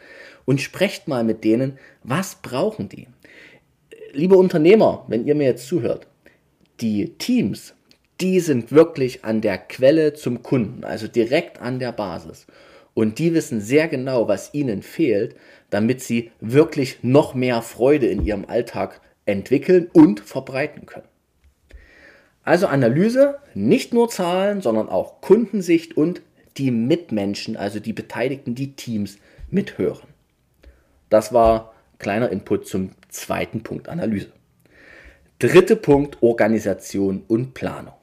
und 0.43 0.59
sprecht 0.59 1.07
mal 1.07 1.23
mit 1.23 1.45
denen, 1.45 1.79
was 2.03 2.35
brauchen 2.35 2.89
die? 2.89 3.07
Liebe 4.11 4.35
Unternehmer, 4.35 5.05
wenn 5.07 5.25
ihr 5.25 5.35
mir 5.35 5.45
jetzt 5.45 5.67
zuhört, 5.67 6.05
die 6.81 7.13
Teams, 7.17 7.75
die 8.21 8.39
sind 8.39 8.71
wirklich 8.71 9.23
an 9.23 9.41
der 9.41 9.57
Quelle 9.57 10.13
zum 10.13 10.43
Kunden, 10.43 10.83
also 10.83 11.07
direkt 11.07 11.61
an 11.61 11.79
der 11.79 11.91
Basis. 11.91 12.47
Und 12.93 13.19
die 13.19 13.33
wissen 13.33 13.61
sehr 13.61 13.87
genau, 13.87 14.27
was 14.27 14.53
ihnen 14.53 14.81
fehlt, 14.81 15.35
damit 15.69 16.01
sie 16.01 16.31
wirklich 16.41 16.99
noch 17.01 17.33
mehr 17.33 17.61
Freude 17.61 18.07
in 18.07 18.25
ihrem 18.25 18.45
Alltag 18.45 18.99
entwickeln 19.25 19.89
und 19.93 20.19
verbreiten 20.19 20.85
können. 20.85 21.07
Also 22.43 22.67
Analyse, 22.67 23.37
nicht 23.53 23.93
nur 23.93 24.09
Zahlen, 24.09 24.61
sondern 24.61 24.89
auch 24.89 25.21
Kundensicht 25.21 25.95
und 25.95 26.21
die 26.57 26.71
Mitmenschen, 26.71 27.55
also 27.55 27.79
die 27.79 27.93
Beteiligten, 27.93 28.55
die 28.55 28.73
Teams 28.73 29.17
mithören. 29.49 30.09
Das 31.09 31.31
war 31.31 31.73
kleiner 31.99 32.31
Input 32.31 32.67
zum 32.67 32.91
zweiten 33.09 33.61
Punkt 33.61 33.87
Analyse. 33.87 34.31
Dritter 35.37 35.75
Punkt 35.75 36.21
Organisation 36.21 37.23
und 37.27 37.53
Planung. 37.53 37.93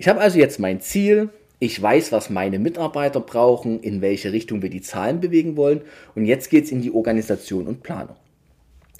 Ich 0.00 0.08
habe 0.08 0.22
also 0.22 0.38
jetzt 0.38 0.58
mein 0.58 0.80
Ziel, 0.80 1.28
ich 1.58 1.80
weiß, 1.80 2.10
was 2.10 2.30
meine 2.30 2.58
Mitarbeiter 2.58 3.20
brauchen, 3.20 3.80
in 3.80 4.00
welche 4.00 4.32
Richtung 4.32 4.62
wir 4.62 4.70
die 4.70 4.80
Zahlen 4.80 5.20
bewegen 5.20 5.58
wollen 5.58 5.82
und 6.14 6.24
jetzt 6.24 6.48
geht 6.48 6.64
es 6.64 6.72
in 6.72 6.80
die 6.80 6.90
Organisation 6.90 7.66
und 7.66 7.82
Planung. 7.82 8.16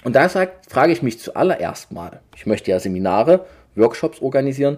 Und 0.04 0.14
da 0.14 0.28
sagt, 0.28 0.70
frage 0.70 0.92
ich 0.92 1.00
mich 1.00 1.18
zuallererst 1.18 1.90
mal, 1.90 2.20
ich 2.36 2.44
möchte 2.44 2.70
ja 2.70 2.78
Seminare, 2.78 3.46
Workshops 3.76 4.20
organisieren, 4.20 4.76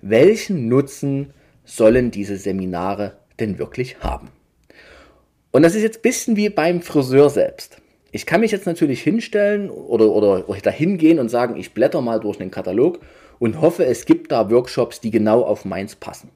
welchen 0.00 0.66
Nutzen 0.66 1.32
sollen 1.64 2.10
diese 2.10 2.38
Seminare 2.38 3.18
denn 3.38 3.60
wirklich 3.60 4.00
haben? 4.00 4.30
Und 5.52 5.62
das 5.62 5.76
ist 5.76 5.82
jetzt 5.82 5.98
ein 5.98 6.02
bisschen 6.02 6.34
wie 6.34 6.48
beim 6.48 6.82
Friseur 6.82 7.30
selbst. 7.30 7.76
Ich 8.10 8.26
kann 8.26 8.40
mich 8.40 8.50
jetzt 8.50 8.66
natürlich 8.66 9.00
hinstellen 9.00 9.70
oder, 9.70 10.10
oder, 10.10 10.44
dahin 10.60 10.98
gehen 10.98 11.20
und 11.20 11.28
sagen, 11.28 11.54
ich 11.54 11.72
blätter 11.72 12.00
mal 12.00 12.18
durch 12.18 12.38
den 12.38 12.50
Katalog 12.50 12.98
und 13.42 13.60
hoffe, 13.60 13.84
es 13.84 14.04
gibt 14.04 14.30
da 14.30 14.52
Workshops, 14.52 15.00
die 15.00 15.10
genau 15.10 15.42
auf 15.42 15.64
meins 15.64 15.96
passen. 15.96 16.30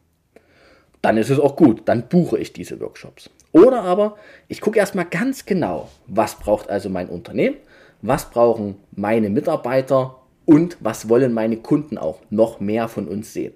Dann 1.02 1.18
ist 1.18 1.30
es 1.30 1.38
auch 1.38 1.54
gut, 1.54 1.82
dann 1.84 2.08
buche 2.08 2.36
ich 2.36 2.52
diese 2.52 2.80
Workshops. 2.80 3.30
Oder 3.52 3.82
aber 3.82 4.16
ich 4.48 4.60
gucke 4.60 4.80
erstmal 4.80 5.04
ganz 5.04 5.46
genau, 5.46 5.88
was 6.08 6.34
braucht 6.34 6.68
also 6.68 6.88
mein 6.88 7.08
Unternehmen, 7.08 7.58
was 8.02 8.28
brauchen 8.30 8.78
meine 8.90 9.30
Mitarbeiter 9.30 10.16
und 10.46 10.78
was 10.80 11.08
wollen 11.08 11.32
meine 11.32 11.58
Kunden 11.58 11.96
auch 11.96 12.22
noch 12.30 12.58
mehr 12.58 12.88
von 12.88 13.06
uns 13.06 13.32
sehen. 13.32 13.54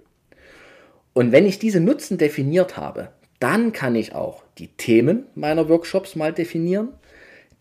Und 1.12 1.32
wenn 1.32 1.44
ich 1.44 1.58
diese 1.58 1.80
Nutzen 1.80 2.18
definiert 2.18 2.76
habe, 2.76 3.08
dann 3.40 3.72
kann 3.72 3.96
ich 3.96 4.14
auch 4.14 4.44
die 4.58 4.68
Themen 4.68 5.24
meiner 5.34 5.68
Workshops 5.68 6.14
mal 6.14 6.32
definieren, 6.32 6.90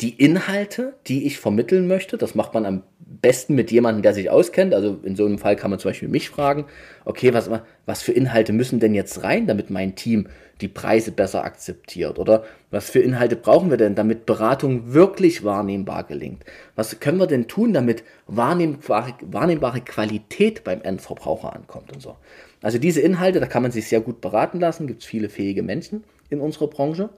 die 0.01 0.11
Inhalte, 0.11 0.93
die 1.07 1.25
ich 1.25 1.39
vermitteln 1.39 1.87
möchte. 1.87 2.17
Das 2.17 2.33
macht 2.33 2.53
man 2.53 2.65
am 2.65 2.83
besten 2.99 3.55
mit 3.55 3.69
jemandem, 3.71 4.01
der 4.01 4.13
sich 4.13 4.29
auskennt. 4.29 4.73
Also 4.73 4.97
in 5.03 5.15
so 5.15 5.25
einem 5.25 5.39
Fall 5.39 5.55
kann 5.55 5.71
man 5.71 5.79
zum 5.79 5.89
Beispiel 5.89 6.07
mich 6.07 6.29
fragen, 6.29 6.65
okay, 7.03 7.33
was, 7.33 7.49
was 7.85 8.01
für 8.01 8.13
Inhalte 8.13 8.53
müssen 8.53 8.79
denn 8.79 8.93
jetzt 8.93 9.23
rein, 9.23 9.45
damit 9.45 9.69
mein 9.69 9.95
Team 9.95 10.27
die 10.61 10.69
Preise 10.69 11.11
besser 11.11 11.43
akzeptiert? 11.43 12.17
Oder 12.17 12.43
was 12.71 12.89
für 12.89 12.99
Inhalte 12.99 13.35
brauchen 13.35 13.69
wir 13.69 13.77
denn, 13.77 13.95
damit 13.95 14.25
Beratung 14.25 14.93
wirklich 14.93 15.43
wahrnehmbar 15.43 16.05
gelingt? 16.05 16.45
Was 16.75 16.99
können 17.01 17.17
wir 17.17 17.27
denn 17.27 17.47
tun, 17.47 17.73
damit 17.73 18.03
wahrnehmbare, 18.27 19.15
wahrnehmbare 19.21 19.81
Qualität 19.81 20.63
beim 20.63 20.81
Endverbraucher 20.81 21.53
ankommt 21.53 21.91
und 21.91 22.01
so? 22.01 22.15
Also 22.61 22.77
diese 22.77 23.01
Inhalte, 23.01 23.39
da 23.39 23.47
kann 23.47 23.63
man 23.63 23.71
sich 23.71 23.87
sehr 23.87 24.01
gut 24.01 24.21
beraten 24.21 24.59
lassen, 24.59 24.87
gibt 24.87 25.01
es 25.01 25.07
viele 25.07 25.29
fähige 25.29 25.63
Menschen 25.63 26.03
in 26.29 26.39
unserer 26.39 26.67
Branche. 26.67 27.09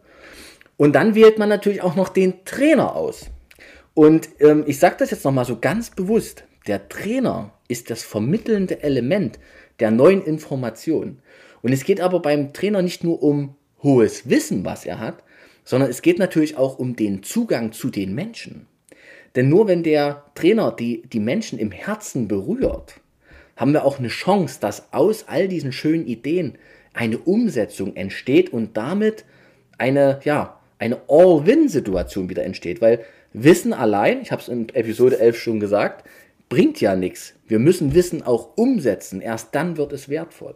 Und 0.81 0.93
dann 0.93 1.13
wählt 1.13 1.37
man 1.37 1.47
natürlich 1.47 1.83
auch 1.83 1.95
noch 1.95 2.09
den 2.09 2.43
Trainer 2.43 2.95
aus. 2.95 3.29
Und 3.93 4.29
ähm, 4.39 4.63
ich 4.65 4.79
sage 4.79 4.95
das 4.97 5.11
jetzt 5.11 5.23
nochmal 5.23 5.45
so 5.45 5.59
ganz 5.59 5.91
bewusst. 5.91 6.43
Der 6.65 6.89
Trainer 6.89 7.53
ist 7.67 7.91
das 7.91 8.01
vermittelnde 8.01 8.81
Element 8.81 9.37
der 9.79 9.91
neuen 9.91 10.23
Information. 10.23 11.19
Und 11.61 11.71
es 11.71 11.83
geht 11.83 12.01
aber 12.01 12.19
beim 12.19 12.51
Trainer 12.51 12.81
nicht 12.81 13.03
nur 13.03 13.21
um 13.21 13.53
hohes 13.83 14.27
Wissen, 14.27 14.65
was 14.65 14.83
er 14.83 14.97
hat, 14.97 15.23
sondern 15.65 15.87
es 15.87 16.01
geht 16.01 16.17
natürlich 16.17 16.57
auch 16.57 16.79
um 16.79 16.95
den 16.95 17.21
Zugang 17.21 17.73
zu 17.73 17.91
den 17.91 18.15
Menschen. 18.15 18.65
Denn 19.35 19.49
nur 19.49 19.67
wenn 19.67 19.83
der 19.83 20.23
Trainer 20.33 20.71
die, 20.71 21.03
die 21.03 21.19
Menschen 21.19 21.59
im 21.59 21.69
Herzen 21.69 22.27
berührt, 22.27 22.95
haben 23.55 23.73
wir 23.73 23.85
auch 23.85 23.99
eine 23.99 24.07
Chance, 24.07 24.57
dass 24.59 24.91
aus 24.93 25.25
all 25.27 25.47
diesen 25.47 25.73
schönen 25.73 26.07
Ideen 26.07 26.57
eine 26.95 27.19
Umsetzung 27.19 27.95
entsteht 27.95 28.51
und 28.51 28.75
damit 28.77 29.25
eine, 29.77 30.19
ja, 30.23 30.57
eine 30.81 30.99
All-Win-Situation 31.07 32.29
wieder 32.29 32.43
entsteht. 32.43 32.81
Weil 32.81 33.05
Wissen 33.33 33.71
allein, 33.71 34.21
ich 34.21 34.31
habe 34.31 34.41
es 34.41 34.49
in 34.49 34.67
Episode 34.69 35.19
11 35.19 35.39
schon 35.39 35.59
gesagt, 35.59 36.05
bringt 36.49 36.81
ja 36.81 36.95
nichts. 36.95 37.35
Wir 37.47 37.59
müssen 37.59 37.93
Wissen 37.93 38.23
auch 38.23 38.57
umsetzen. 38.57 39.21
Erst 39.21 39.53
dann 39.55 39.77
wird 39.77 39.93
es 39.93 40.09
wertvoll. 40.09 40.55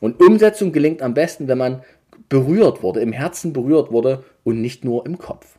Und 0.00 0.20
Umsetzung 0.20 0.70
gelingt 0.70 1.02
am 1.02 1.14
besten, 1.14 1.48
wenn 1.48 1.58
man 1.58 1.82
berührt 2.28 2.82
wurde, 2.82 3.00
im 3.00 3.12
Herzen 3.12 3.52
berührt 3.52 3.90
wurde 3.90 4.22
und 4.44 4.60
nicht 4.60 4.84
nur 4.84 5.06
im 5.06 5.18
Kopf. 5.18 5.56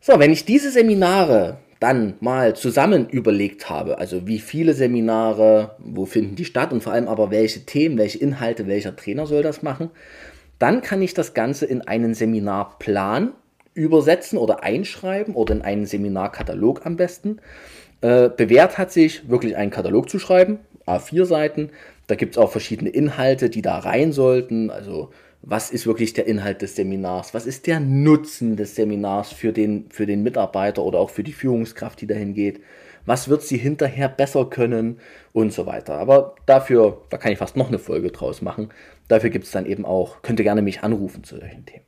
So, 0.00 0.18
wenn 0.18 0.32
ich 0.32 0.44
diese 0.44 0.70
Seminare 0.70 1.58
dann 1.80 2.14
mal 2.20 2.56
zusammen 2.56 3.08
überlegt 3.08 3.70
habe, 3.70 3.98
also 3.98 4.26
wie 4.26 4.38
viele 4.38 4.74
Seminare, 4.74 5.76
wo 5.78 6.04
finden 6.04 6.34
die 6.34 6.44
statt 6.44 6.72
und 6.72 6.82
vor 6.82 6.92
allem 6.92 7.08
aber 7.08 7.30
welche 7.30 7.64
Themen, 7.64 7.96
welche 7.96 8.18
Inhalte, 8.18 8.66
welcher 8.66 8.96
Trainer 8.96 9.26
soll 9.26 9.42
das 9.42 9.62
machen, 9.62 9.90
dann 10.58 10.82
kann 10.82 11.02
ich 11.02 11.14
das 11.14 11.34
Ganze 11.34 11.66
in 11.66 11.82
einen 11.82 12.14
Seminarplan 12.14 13.32
übersetzen 13.74 14.38
oder 14.38 14.62
einschreiben 14.62 15.34
oder 15.34 15.54
in 15.54 15.62
einen 15.62 15.86
Seminarkatalog 15.86 16.86
am 16.86 16.96
besten. 16.96 17.38
Äh, 18.00 18.28
bewährt 18.28 18.78
hat 18.78 18.92
sich 18.92 19.28
wirklich 19.28 19.56
einen 19.56 19.70
Katalog 19.70 20.08
zu 20.08 20.18
schreiben, 20.18 20.58
A4 20.86 21.24
Seiten. 21.24 21.70
Da 22.06 22.14
gibt 22.14 22.36
es 22.36 22.38
auch 22.38 22.52
verschiedene 22.52 22.90
Inhalte, 22.90 23.50
die 23.50 23.62
da 23.62 23.78
rein 23.78 24.12
sollten. 24.12 24.70
Also 24.70 25.10
was 25.42 25.70
ist 25.70 25.86
wirklich 25.86 26.12
der 26.12 26.26
Inhalt 26.26 26.62
des 26.62 26.76
Seminars? 26.76 27.34
Was 27.34 27.46
ist 27.46 27.66
der 27.66 27.80
Nutzen 27.80 28.56
des 28.56 28.76
Seminars 28.76 29.32
für 29.32 29.52
den, 29.52 29.86
für 29.90 30.06
den 30.06 30.22
Mitarbeiter 30.22 30.82
oder 30.82 30.98
auch 31.00 31.10
für 31.10 31.22
die 31.22 31.32
Führungskraft, 31.32 32.00
die 32.00 32.06
dahin 32.06 32.34
geht? 32.34 32.60
Was 33.06 33.28
wird 33.28 33.42
sie 33.42 33.58
hinterher 33.58 34.08
besser 34.08 34.46
können 34.46 34.98
und 35.34 35.52
so 35.52 35.66
weiter. 35.66 35.94
Aber 35.98 36.36
dafür, 36.46 37.02
da 37.10 37.18
kann 37.18 37.32
ich 37.32 37.38
fast 37.38 37.56
noch 37.56 37.68
eine 37.68 37.80
Folge 37.80 38.10
draus 38.10 38.40
machen. 38.40 38.70
Dafür 39.08 39.30
gibt 39.30 39.44
es 39.44 39.50
dann 39.50 39.66
eben 39.66 39.84
auch, 39.84 40.22
könnt 40.22 40.40
ihr 40.40 40.44
gerne 40.44 40.62
mich 40.62 40.82
anrufen 40.82 41.24
zu 41.24 41.36
solchen 41.36 41.66
Themen. 41.66 41.84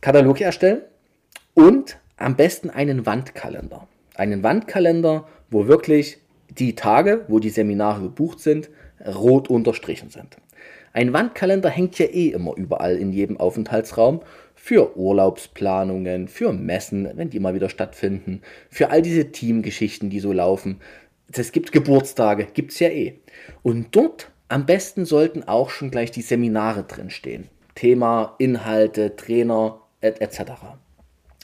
Katalog 0.00 0.40
erstellen 0.40 0.82
und 1.54 1.98
am 2.16 2.36
besten 2.36 2.70
einen 2.70 3.06
Wandkalender. 3.06 3.88
Einen 4.14 4.42
Wandkalender, 4.42 5.26
wo 5.50 5.66
wirklich 5.66 6.18
die 6.50 6.74
Tage, 6.74 7.24
wo 7.28 7.38
die 7.38 7.50
Seminare 7.50 8.02
gebucht 8.02 8.40
sind, 8.40 8.70
rot 9.04 9.48
unterstrichen 9.48 10.10
sind. 10.10 10.36
Ein 10.92 11.12
Wandkalender 11.12 11.70
hängt 11.70 11.98
ja 11.98 12.06
eh 12.06 12.28
immer 12.28 12.56
überall 12.56 12.96
in 12.96 13.12
jedem 13.12 13.38
Aufenthaltsraum 13.38 14.20
für 14.54 14.96
Urlaubsplanungen, 14.96 16.28
für 16.28 16.52
Messen, 16.52 17.10
wenn 17.14 17.30
die 17.30 17.40
mal 17.40 17.54
wieder 17.54 17.68
stattfinden, 17.68 18.42
für 18.70 18.90
all 18.90 19.02
diese 19.02 19.32
Teamgeschichten, 19.32 20.08
die 20.08 20.20
so 20.20 20.32
laufen. 20.32 20.80
Es 21.32 21.50
gibt 21.50 21.72
Geburtstage, 21.72 22.46
gibt 22.54 22.72
es 22.72 22.78
ja 22.78 22.88
eh. 22.88 23.18
Und 23.62 23.96
dort 23.96 24.30
am 24.48 24.66
besten 24.66 25.04
sollten 25.04 25.44
auch 25.44 25.70
schon 25.70 25.90
gleich 25.90 26.10
die 26.10 26.22
Seminare 26.22 26.84
drinstehen. 26.84 27.48
Thema, 27.74 28.34
Inhalte, 28.38 29.16
Trainer, 29.16 29.80
etc. 30.00 30.52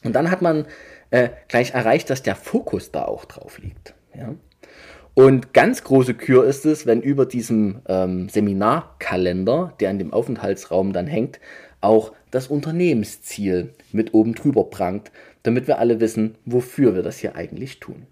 Und 0.04 0.14
dann 0.14 0.30
hat 0.30 0.42
man 0.42 0.66
äh, 1.11 1.30
gleich 1.49 1.73
erreicht, 1.73 2.11
dass 2.11 2.23
der 2.23 2.37
Fokus 2.37 2.92
da 2.92 3.04
auch 3.04 3.25
drauf 3.25 3.59
liegt. 3.59 3.95
Ja? 4.14 4.35
Und 5.14 5.52
ganz 5.52 5.83
große 5.83 6.14
Kür 6.14 6.45
ist 6.45 6.64
es, 6.66 6.87
wenn 6.87 7.02
über 7.02 7.26
diesem 7.26 7.83
ähm, 7.88 8.28
Seminarkalender, 8.28 9.75
der 9.80 9.90
in 9.90 9.99
dem 9.99 10.12
Aufenthaltsraum 10.12 10.92
dann 10.92 11.07
hängt, 11.07 11.40
auch 11.80 12.12
das 12.30 12.47
Unternehmensziel 12.47 13.75
mit 13.92 14.14
oben 14.14 14.35
drüber 14.35 14.64
prangt, 14.71 15.11
damit 15.42 15.66
wir 15.66 15.78
alle 15.78 16.00
wissen, 16.00 16.37
wofür 16.45 16.95
wir 16.95 17.02
das 17.02 17.19
hier 17.19 17.35
eigentlich 17.35 17.80
tun. 17.80 18.07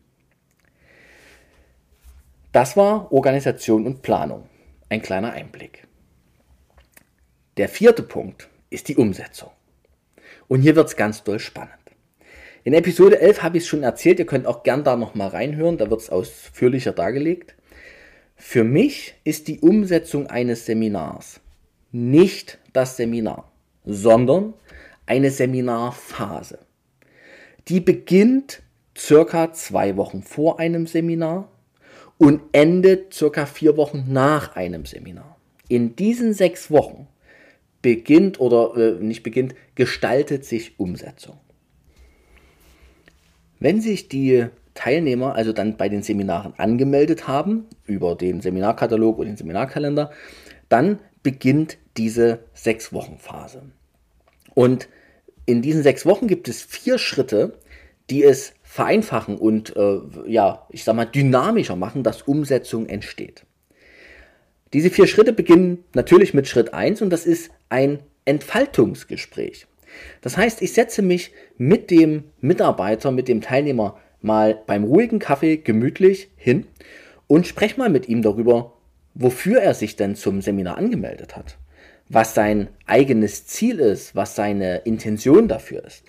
Das 2.52 2.76
war 2.76 3.12
Organisation 3.12 3.86
und 3.86 4.02
Planung. 4.02 4.48
Ein 4.88 5.02
kleiner 5.02 5.32
Einblick. 5.32 5.86
Der 7.56 7.68
vierte 7.68 8.02
Punkt 8.02 8.48
ist 8.70 8.88
die 8.88 8.96
Umsetzung. 8.96 9.50
Und 10.46 10.62
hier 10.62 10.76
wird 10.76 10.88
es 10.88 10.96
ganz 10.96 11.24
doll 11.24 11.38
spannend. 11.38 11.74
In 12.64 12.72
Episode 12.74 13.20
11 13.20 13.42
habe 13.42 13.58
ich 13.58 13.64
es 13.64 13.68
schon 13.68 13.82
erzählt, 13.82 14.18
ihr 14.18 14.26
könnt 14.26 14.46
auch 14.46 14.62
gern 14.62 14.84
da 14.84 14.96
nochmal 14.96 15.28
reinhören, 15.28 15.78
da 15.78 15.90
wird 15.90 16.00
es 16.00 16.10
ausführlicher 16.10 16.92
dargelegt. 16.92 17.54
Für 18.36 18.64
mich 18.64 19.14
ist 19.24 19.48
die 19.48 19.60
Umsetzung 19.60 20.26
eines 20.26 20.66
Seminars 20.66 21.40
nicht 21.90 22.58
das 22.72 22.96
Seminar, 22.96 23.50
sondern 23.84 24.54
eine 25.06 25.30
Seminarphase. 25.30 26.58
Die 27.68 27.80
beginnt 27.80 28.62
circa 28.96 29.52
zwei 29.52 29.96
Wochen 29.96 30.22
vor 30.22 30.58
einem 30.58 30.86
Seminar 30.86 31.50
und 32.18 32.40
endet 32.52 33.14
circa 33.14 33.46
vier 33.46 33.76
Wochen 33.76 34.04
nach 34.08 34.56
einem 34.56 34.84
Seminar. 34.84 35.36
In 35.68 35.96
diesen 35.96 36.34
sechs 36.34 36.70
Wochen 36.70 37.06
beginnt 37.80 38.40
oder 38.40 38.76
äh, 38.76 39.02
nicht 39.02 39.22
beginnt, 39.22 39.54
gestaltet 39.74 40.44
sich 40.44 40.78
Umsetzung. 40.78 41.38
Wenn 43.60 43.80
sich 43.80 44.08
die 44.08 44.46
Teilnehmer 44.74 45.34
also 45.34 45.52
dann 45.52 45.76
bei 45.76 45.88
den 45.88 46.02
Seminaren 46.02 46.54
angemeldet 46.56 47.26
haben, 47.26 47.66
über 47.86 48.14
den 48.14 48.40
Seminarkatalog 48.40 49.18
und 49.18 49.26
den 49.26 49.36
Seminarkalender, 49.36 50.12
dann 50.68 51.00
beginnt 51.22 51.78
diese 51.96 52.40
sechs 52.54 52.92
Wochen 52.92 53.18
Phase. 53.18 53.62
Und 54.54 54.88
in 55.46 55.62
diesen 55.62 55.82
sechs 55.82 56.06
Wochen 56.06 56.28
gibt 56.28 56.48
es 56.48 56.62
vier 56.62 56.98
Schritte, 56.98 57.58
die 58.10 58.22
es 58.22 58.52
vereinfachen 58.68 59.38
und 59.38 59.74
äh, 59.76 59.98
ja, 60.26 60.66
ich 60.68 60.84
sag 60.84 60.94
mal, 60.94 61.06
dynamischer 61.06 61.74
machen, 61.74 62.02
dass 62.02 62.20
Umsetzung 62.20 62.86
entsteht. 62.86 63.44
Diese 64.74 64.90
vier 64.90 65.06
Schritte 65.06 65.32
beginnen 65.32 65.84
natürlich 65.94 66.34
mit 66.34 66.46
Schritt 66.46 66.74
1 66.74 67.00
und 67.00 67.08
das 67.08 67.24
ist 67.24 67.50
ein 67.70 68.00
Entfaltungsgespräch. 68.26 69.66
Das 70.20 70.36
heißt, 70.36 70.60
ich 70.60 70.74
setze 70.74 71.00
mich 71.00 71.32
mit 71.56 71.90
dem 71.90 72.24
Mitarbeiter, 72.42 73.10
mit 73.10 73.26
dem 73.26 73.40
Teilnehmer 73.40 73.96
mal 74.20 74.62
beim 74.66 74.84
ruhigen 74.84 75.18
Kaffee 75.18 75.56
gemütlich 75.56 76.28
hin 76.36 76.66
und 77.26 77.46
spreche 77.46 77.78
mal 77.78 77.88
mit 77.88 78.06
ihm 78.06 78.20
darüber, 78.20 78.74
wofür 79.14 79.60
er 79.62 79.72
sich 79.72 79.96
denn 79.96 80.14
zum 80.14 80.42
Seminar 80.42 80.76
angemeldet 80.76 81.36
hat, 81.36 81.56
was 82.10 82.34
sein 82.34 82.68
eigenes 82.84 83.46
Ziel 83.46 83.80
ist, 83.80 84.14
was 84.14 84.36
seine 84.36 84.78
Intention 84.84 85.48
dafür 85.48 85.84
ist, 85.86 86.04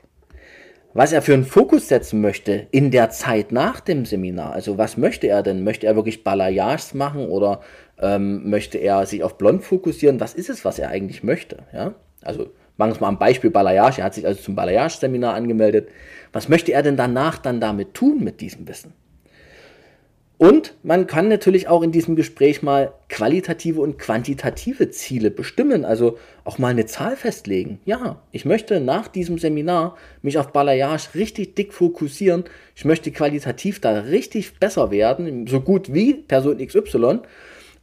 was 0.94 1.12
er 1.12 1.22
für 1.22 1.34
einen 1.34 1.46
Fokus 1.46 1.88
setzen 1.88 2.22
möchte 2.22 2.68
in 2.72 2.92
der 2.92 3.10
Zeit 3.10 3.52
nach 3.52 3.80
dem 3.80 4.06
Seminar. 4.06 4.54
Also 4.54 4.78
was 4.78 4.98
möchte 4.98 5.28
er 5.28 5.44
denn? 5.44 5.64
Möchte 5.64 5.86
er 5.86 5.96
wirklich 5.96 6.24
Balayages 6.24 6.94
machen 6.94 7.28
oder 7.28 7.62
ähm, 8.00 8.50
möchte 8.50 8.78
er 8.78 9.06
sich 9.06 9.24
auf 9.24 9.38
Blond 9.38 9.64
fokussieren? 9.64 10.20
Was 10.20 10.34
ist 10.34 10.50
es, 10.50 10.66
was 10.66 10.80
er 10.80 10.90
eigentlich 10.90 11.24
möchte? 11.24 11.58
Ja? 11.74 11.94
Also 12.22 12.52
machen 12.78 12.90
wir 12.90 12.96
es 12.96 13.00
mal 13.00 13.08
am 13.08 13.20
Beispiel 13.20 13.52
Balayage. 13.52 14.00
Er 14.00 14.06
hat 14.06 14.14
sich 14.14 14.26
also 14.26 14.42
zum 14.42 14.56
Balayage-Seminar 14.56 15.36
angemeldet. 15.36 15.90
Was 16.34 16.50
möchte 16.50 16.72
er 16.72 16.82
denn 16.82 16.98
danach 16.98 17.38
dann 17.38 17.60
damit 17.60 17.94
tun 17.94 18.24
mit 18.24 18.42
diesem 18.42 18.68
Wissen? 18.68 18.94
Und 20.40 20.74
man 20.84 21.06
kann 21.06 21.28
natürlich 21.28 21.68
auch 21.68 21.84
in 21.84 21.92
diesem 21.92 22.16
Gespräch 22.16 22.64
mal 22.64 22.94
qualitative 23.10 23.82
und 23.82 24.00
quantitative 24.00 24.90
Ziele 24.90 25.32
bestimmen, 25.32 25.84
also 25.84 26.18
auch 26.46 26.58
mal 26.58 26.70
eine 26.70 26.86
Zahl 26.86 27.18
festlegen. 27.18 27.82
Ja, 27.84 28.22
ich 28.32 28.46
möchte 28.46 28.80
nach 28.80 29.10
diesem 29.10 29.38
Seminar 29.38 29.98
mich 30.22 30.38
auf 30.38 30.54
Balayage 30.54 31.10
richtig 31.14 31.56
dick 31.56 31.74
fokussieren. 31.74 32.46
Ich 32.74 32.86
möchte 32.86 33.12
qualitativ 33.12 33.82
da 33.82 34.00
richtig 34.00 34.58
besser 34.60 34.92
werden, 34.92 35.46
so 35.46 35.60
gut 35.60 35.94
wie 35.94 36.14
Person 36.14 36.66
XY 36.66 37.20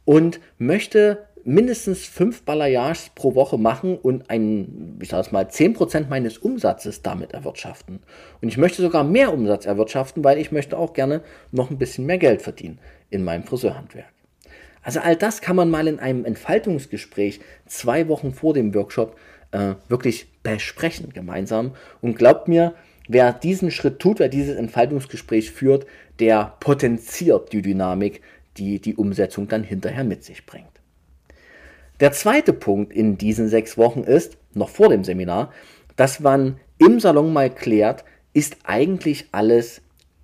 und 0.03 0.39
möchte 0.57 1.26
mindestens 1.47 2.05
fünf 2.05 2.41
Balayages 2.41 3.09
pro 3.15 3.33
Woche 3.33 3.57
machen 3.57 3.97
und 3.97 4.29
ein, 4.29 4.97
ich 5.01 5.07
sage 5.07 5.21
es 5.21 5.31
mal, 5.31 5.45
10% 5.45 6.09
meines 6.09 6.37
Umsatzes 6.37 7.03
damit 7.03 7.31
erwirtschaften. 7.31 7.99
Und 8.41 8.49
ich 8.49 8.57
möchte 8.57 8.81
sogar 8.81 9.05
mehr 9.05 9.33
Umsatz 9.33 9.65
erwirtschaften, 9.65 10.25
weil 10.25 10.39
ich 10.39 10.51
möchte 10.51 10.77
auch 10.77 10.91
gerne 10.91 11.21
noch 11.53 11.71
ein 11.71 11.77
bisschen 11.77 12.05
mehr 12.05 12.17
Geld 12.17 12.41
verdienen 12.41 12.79
in 13.09 13.23
meinem 13.23 13.45
Friseurhandwerk. 13.45 14.07
Also 14.83 14.99
all 14.99 15.15
das 15.15 15.39
kann 15.39 15.55
man 15.55 15.69
mal 15.69 15.87
in 15.87 15.99
einem 15.99 16.25
Entfaltungsgespräch 16.25 17.39
zwei 17.65 18.09
Wochen 18.09 18.33
vor 18.33 18.53
dem 18.53 18.75
Workshop 18.75 19.15
äh, 19.51 19.75
wirklich 19.87 20.27
besprechen 20.43 21.13
gemeinsam. 21.13 21.75
Und 22.01 22.17
glaubt 22.17 22.49
mir, 22.49 22.73
wer 23.07 23.31
diesen 23.31 23.71
Schritt 23.71 23.99
tut, 23.99 24.19
wer 24.19 24.27
dieses 24.27 24.57
Entfaltungsgespräch 24.57 25.51
führt, 25.51 25.85
der 26.19 26.55
potenziert 26.59 27.53
die 27.53 27.61
Dynamik, 27.61 28.21
die 28.57 28.81
die 28.81 28.95
Umsetzung 28.95 29.47
dann 29.47 29.63
hinterher 29.63 30.03
mit 30.03 30.25
sich 30.25 30.45
bringt. 30.45 30.76
Der 31.99 32.11
zweite 32.11 32.53
Punkt 32.53 32.93
in 32.93 33.17
diesen 33.17 33.47
sechs 33.47 33.77
Wochen 33.77 34.01
ist, 34.01 34.37
noch 34.53 34.69
vor 34.69 34.89
dem 34.89 35.03
Seminar, 35.03 35.51
dass 35.95 36.19
man 36.19 36.59
im 36.77 36.99
Salon 36.99 37.33
mal 37.33 37.49
klärt, 37.49 38.03
ist 38.33 38.57
eigentlich 38.63 39.29
alles 39.31 39.81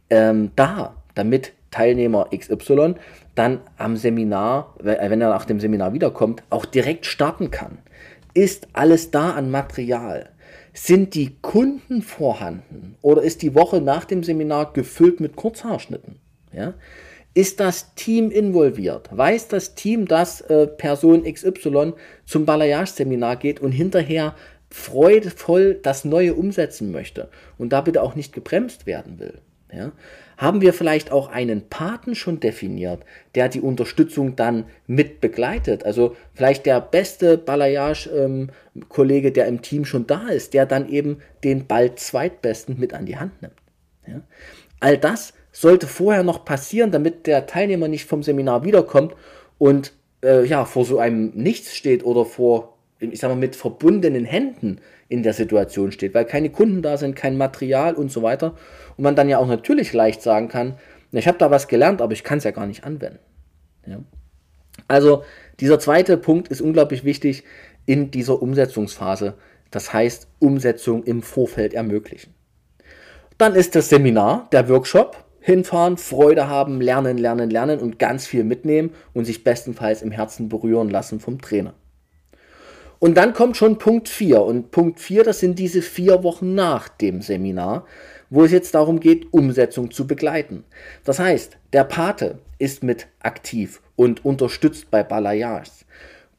ähm, 0.09 0.51
da, 0.55 0.95
damit 1.15 1.53
Teilnehmer 1.71 2.29
XY 2.35 2.95
dann 3.35 3.61
am 3.77 3.97
Seminar, 3.97 4.75
wenn 4.79 5.21
er 5.21 5.29
nach 5.29 5.45
dem 5.45 5.59
Seminar 5.59 5.93
wiederkommt, 5.93 6.43
auch 6.51 6.65
direkt 6.65 7.07
starten 7.07 7.49
kann. 7.49 7.79
Ist 8.35 8.67
alles 8.73 9.09
da 9.09 9.31
an 9.31 9.49
Material? 9.49 10.29
Sind 10.73 11.15
die 11.15 11.37
Kunden 11.41 12.03
vorhanden? 12.03 12.95
Oder 13.01 13.23
ist 13.23 13.41
die 13.41 13.55
Woche 13.55 13.81
nach 13.81 14.05
dem 14.05 14.23
Seminar 14.23 14.73
gefüllt 14.73 15.19
mit 15.19 15.35
Kurzhaarschnitten? 15.35 16.19
Ja? 16.51 16.75
Ist 17.33 17.59
das 17.59 17.95
Team 17.95 18.29
involviert? 18.29 19.09
Weiß 19.11 19.47
das 19.47 19.73
Team, 19.73 20.07
dass 20.07 20.41
äh, 20.41 20.67
Person 20.67 21.23
XY 21.23 21.93
zum 22.25 22.45
Balayage-Seminar 22.45 23.37
geht 23.37 23.59
und 23.59 23.71
hinterher 23.71 24.35
freudevoll 24.69 25.79
das 25.81 26.05
Neue 26.05 26.35
umsetzen 26.35 26.91
möchte 26.91 27.29
und 27.57 27.73
da 27.73 27.81
bitte 27.81 28.03
auch 28.03 28.15
nicht 28.15 28.33
gebremst 28.33 28.85
werden 28.85 29.19
will? 29.19 29.39
Ja? 29.71 29.91
Haben 30.37 30.61
wir 30.61 30.73
vielleicht 30.73 31.11
auch 31.11 31.29
einen 31.29 31.69
Paten 31.69 32.15
schon 32.15 32.39
definiert, 32.39 33.03
der 33.35 33.49
die 33.49 33.61
Unterstützung 33.61 34.35
dann 34.35 34.65
mit 34.87 35.21
begleitet? 35.21 35.85
Also 35.85 36.15
vielleicht 36.33 36.65
der 36.65 36.81
beste 36.81 37.37
Balayage-Kollege, 37.37 39.27
ähm, 39.29 39.33
der 39.33 39.47
im 39.47 39.61
Team 39.61 39.85
schon 39.85 40.05
da 40.05 40.27
ist, 40.27 40.53
der 40.53 40.65
dann 40.65 40.89
eben 40.89 41.17
den 41.43 41.65
bald 41.65 41.99
zweitbesten 41.99 42.79
mit 42.79 42.93
an 42.93 43.05
die 43.05 43.17
Hand 43.17 43.41
nimmt. 43.41 43.55
Ja? 44.07 44.21
All 44.79 44.97
das 44.97 45.33
sollte 45.53 45.87
vorher 45.87 46.23
noch 46.23 46.43
passieren, 46.43 46.91
damit 46.91 47.27
der 47.27 47.45
Teilnehmer 47.45 47.87
nicht 47.87 48.05
vom 48.05 48.23
Seminar 48.23 48.65
wiederkommt 48.65 49.15
und 49.57 49.93
äh, 50.21 50.43
ja, 50.45 50.65
vor 50.65 50.83
so 50.83 50.99
einem 50.99 51.31
Nichts 51.35 51.75
steht 51.75 52.03
oder 52.03 52.25
vor, 52.25 52.77
ich 52.99 53.19
sag 53.19 53.29
mal, 53.29 53.35
mit 53.35 53.55
verbundenen 53.55 54.25
Händen 54.25 54.79
in 55.07 55.23
der 55.23 55.33
Situation 55.33 55.91
steht, 55.91 56.13
weil 56.15 56.25
keine 56.25 56.49
Kunden 56.49 56.81
da 56.81 56.97
sind, 56.97 57.15
kein 57.15 57.37
Material 57.37 57.93
und 57.93 58.11
so 58.11 58.23
weiter. 58.23 58.55
Und 58.97 59.03
man 59.03 59.15
dann 59.15 59.29
ja 59.29 59.37
auch 59.37 59.47
natürlich 59.47 59.93
leicht 59.93 60.21
sagen 60.21 60.47
kann, 60.49 60.75
ich 61.11 61.27
habe 61.27 61.37
da 61.37 61.51
was 61.51 61.67
gelernt, 61.67 62.01
aber 62.01 62.13
ich 62.13 62.23
kann 62.23 62.39
es 62.39 62.43
ja 62.43 62.51
gar 62.51 62.65
nicht 62.65 62.83
anwenden. 62.83 63.19
Ja. 63.85 63.99
Also 64.87 65.23
dieser 65.59 65.77
zweite 65.79 66.17
Punkt 66.17 66.47
ist 66.47 66.61
unglaublich 66.61 67.03
wichtig 67.03 67.43
in 67.85 68.09
dieser 68.09 68.41
Umsetzungsphase. 68.41 69.35
Das 69.69 69.93
heißt, 69.93 70.27
Umsetzung 70.39 71.03
im 71.03 71.21
Vorfeld 71.21 71.75
ermöglichen. 71.75 72.33
Dann 73.37 73.53
ist 73.53 73.75
das 73.75 73.89
Seminar, 73.89 74.47
der 74.51 74.67
Workshop, 74.69 75.23
hinfahren, 75.43 75.97
Freude 75.97 76.47
haben, 76.47 76.79
lernen, 76.79 77.17
lernen, 77.17 77.49
lernen 77.49 77.79
und 77.79 77.99
ganz 77.99 78.25
viel 78.25 78.45
mitnehmen 78.45 78.91
und 79.13 79.25
sich 79.25 79.43
bestenfalls 79.43 80.01
im 80.01 80.11
Herzen 80.11 80.47
berühren 80.47 80.89
lassen 80.89 81.19
vom 81.19 81.41
Trainer. 81.41 81.73
Und 82.97 83.15
dann 83.15 83.33
kommt 83.33 83.57
schon 83.57 83.77
Punkt 83.77 84.07
4. 84.07 84.41
Und 84.41 84.71
Punkt 84.71 85.01
4, 85.01 85.25
das 85.25 85.41
sind 85.41 85.59
diese 85.59 85.81
vier 85.81 86.23
Wochen 86.23 86.55
nach 86.55 86.87
dem 86.87 87.21
Seminar, 87.21 87.85
wo 88.29 88.45
es 88.45 88.53
jetzt 88.53 88.73
darum 88.73 89.01
geht, 89.01 89.33
Umsetzung 89.33 89.91
zu 89.91 90.07
begleiten. 90.07 90.63
Das 91.03 91.19
heißt, 91.19 91.57
der 91.73 91.83
Pate 91.83 92.39
ist 92.59 92.81
mit 92.81 93.07
aktiv 93.19 93.81
und 93.97 94.23
unterstützt 94.23 94.89
bei 94.89 95.03
Balayages. 95.03 95.83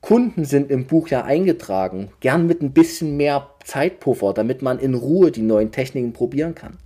Kunden 0.00 0.46
sind 0.46 0.70
im 0.70 0.86
Buch 0.86 1.08
ja 1.08 1.24
eingetragen, 1.24 2.10
gern 2.20 2.46
mit 2.46 2.62
ein 2.62 2.72
bisschen 2.72 3.18
mehr 3.18 3.50
Zeitpuffer, 3.64 4.32
damit 4.32 4.62
man 4.62 4.78
in 4.78 4.94
Ruhe 4.94 5.30
die 5.30 5.42
neuen 5.42 5.72
Techniken 5.72 6.14
probieren 6.14 6.54
kann. 6.54 6.78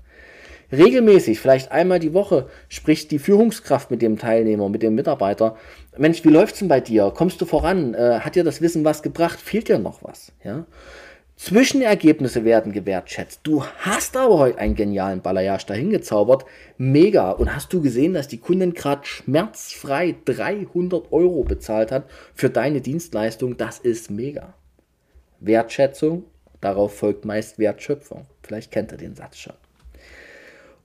Regelmäßig, 0.71 1.41
vielleicht 1.41 1.73
einmal 1.73 1.99
die 1.99 2.13
Woche, 2.13 2.49
spricht 2.69 3.11
die 3.11 3.19
Führungskraft 3.19 3.91
mit 3.91 4.03
dem 4.03 4.19
Teilnehmer, 4.19 4.69
mit 4.69 4.83
dem 4.83 4.95
Mitarbeiter. 4.95 5.57
Mensch, 5.97 6.25
wie 6.25 6.29
läuft's 6.29 6.59
denn 6.59 6.69
bei 6.69 6.81
dir? 6.81 7.11
Kommst 7.15 7.41
du 7.41 7.47
voran? 7.47 7.95
Äh, 7.95 8.21
hat 8.21 8.35
dir 8.35 8.45
das 8.45 8.61
Wissen 8.61 8.85
was 8.85 9.03
gebracht? 9.03 9.41
Fehlt 9.41 9.69
dir 9.69 9.79
noch 9.79 10.03
was? 10.03 10.33
Ja? 10.45 10.67
Zwischenergebnisse 11.37 12.45
werden 12.45 12.73
gewertschätzt. 12.73 13.41
Du 13.45 13.65
hast 13.65 14.17
aber 14.17 14.39
heute 14.39 14.59
einen 14.59 14.75
genialen 14.75 15.23
Balayage 15.23 15.67
dahin 15.67 15.91
gezaubert. 15.91 16.45
Mega. 16.77 17.31
Und 17.31 17.55
hast 17.55 17.73
du 17.73 17.81
gesehen, 17.81 18.13
dass 18.13 18.27
die 18.27 18.39
Kundin 18.39 18.75
gerade 18.75 19.07
schmerzfrei 19.07 20.17
300 20.25 21.13
Euro 21.13 21.45
bezahlt 21.45 21.93
hat 21.93 22.11
für 22.35 22.51
deine 22.51 22.81
Dienstleistung? 22.81 23.57
Das 23.57 23.79
ist 23.79 24.11
mega. 24.11 24.55
Wertschätzung, 25.39 26.25
darauf 26.61 26.97
folgt 26.99 27.25
meist 27.25 27.61
Wertschöpfung. 27.61 28.27
Vielleicht 28.43 28.73
kennt 28.73 28.91
ihr 28.91 28.99
den 28.99 29.15
Satz 29.15 29.39
schon. 29.39 29.55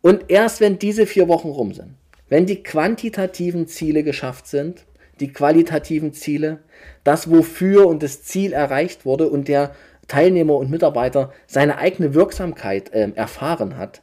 Und 0.04 0.26
erst 0.28 0.60
wenn 0.60 0.80
diese 0.80 1.06
vier 1.08 1.30
Wochen 1.30 1.48
rum 1.48 1.74
sind, 1.74 1.96
wenn 2.28 2.46
die 2.46 2.62
quantitativen 2.62 3.68
Ziele 3.68 4.04
geschafft 4.04 4.48
sind, 4.48 4.86
die 5.22 5.32
qualitativen 5.32 6.12
Ziele, 6.12 6.60
das 7.06 7.32
Wofür 7.32 7.88
und 7.88 8.04
das 8.04 8.22
Ziel 8.22 8.52
erreicht 8.52 9.06
wurde 9.06 9.30
und 9.30 9.48
der 9.48 9.74
Teilnehmer 10.10 10.56
und 10.56 10.70
Mitarbeiter 10.70 11.32
seine 11.48 11.78
eigene 11.78 12.14
Wirksamkeit 12.14 12.92
äh, 12.92 13.14
erfahren 13.16 13.78
hat, 13.78 14.02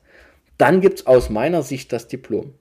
dann 0.56 0.80
gibt 0.80 1.00
es 1.00 1.06
aus 1.06 1.28
meiner 1.28 1.62
Sicht 1.62 1.92
das 1.92 2.08
Diplom. 2.08 2.54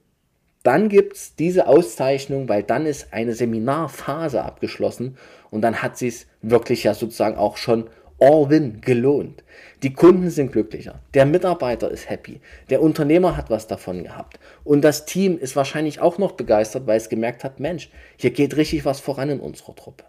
Dann 0.62 0.90
gibt 0.90 1.16
es 1.16 1.34
diese 1.34 1.66
Auszeichnung, 1.66 2.46
weil 2.50 2.62
dann 2.62 2.84
ist 2.84 3.14
eine 3.14 3.32
Seminarphase 3.32 4.44
abgeschlossen 4.44 5.16
und 5.50 5.62
dann 5.62 5.80
hat 5.80 5.96
sie 5.96 6.08
es 6.08 6.26
wirklich 6.42 6.84
ja 6.84 6.92
sozusagen 6.92 7.38
auch 7.38 7.56
schon 7.56 7.88
All-Win 8.20 8.80
gelohnt. 8.80 9.42
Die 9.82 9.94
Kunden 9.94 10.30
sind 10.30 10.52
glücklicher, 10.52 11.00
der 11.14 11.24
Mitarbeiter 11.24 11.90
ist 11.90 12.10
happy, 12.10 12.40
der 12.68 12.82
Unternehmer 12.82 13.36
hat 13.36 13.48
was 13.48 13.66
davon 13.66 14.04
gehabt 14.04 14.38
und 14.62 14.82
das 14.82 15.06
Team 15.06 15.38
ist 15.38 15.56
wahrscheinlich 15.56 16.00
auch 16.00 16.18
noch 16.18 16.32
begeistert, 16.32 16.86
weil 16.86 16.98
es 16.98 17.08
gemerkt 17.08 17.44
hat, 17.44 17.60
Mensch, 17.60 17.90
hier 18.16 18.30
geht 18.30 18.56
richtig 18.56 18.84
was 18.84 19.00
voran 19.00 19.30
in 19.30 19.40
unserer 19.40 19.74
Truppe. 19.74 20.04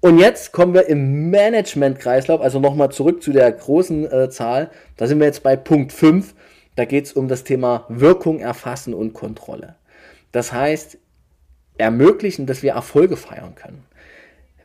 Und 0.00 0.18
jetzt 0.18 0.52
kommen 0.52 0.74
wir 0.74 0.86
im 0.86 1.30
Management-Kreislauf, 1.30 2.40
also 2.40 2.60
nochmal 2.60 2.92
zurück 2.92 3.22
zu 3.22 3.32
der 3.32 3.50
großen 3.50 4.10
äh, 4.12 4.30
Zahl. 4.30 4.70
Da 4.96 5.06
sind 5.06 5.18
wir 5.18 5.26
jetzt 5.26 5.42
bei 5.42 5.56
Punkt 5.56 5.92
5. 5.92 6.34
Da 6.76 6.84
geht 6.84 7.06
es 7.06 7.12
um 7.14 7.26
das 7.26 7.42
Thema 7.42 7.86
Wirkung 7.88 8.38
erfassen 8.38 8.94
und 8.94 9.14
Kontrolle. 9.14 9.74
Das 10.32 10.52
heißt, 10.52 10.98
ermöglichen, 11.78 12.46
dass 12.46 12.62
wir 12.62 12.72
Erfolge 12.72 13.16
feiern 13.16 13.54
können. 13.54 13.84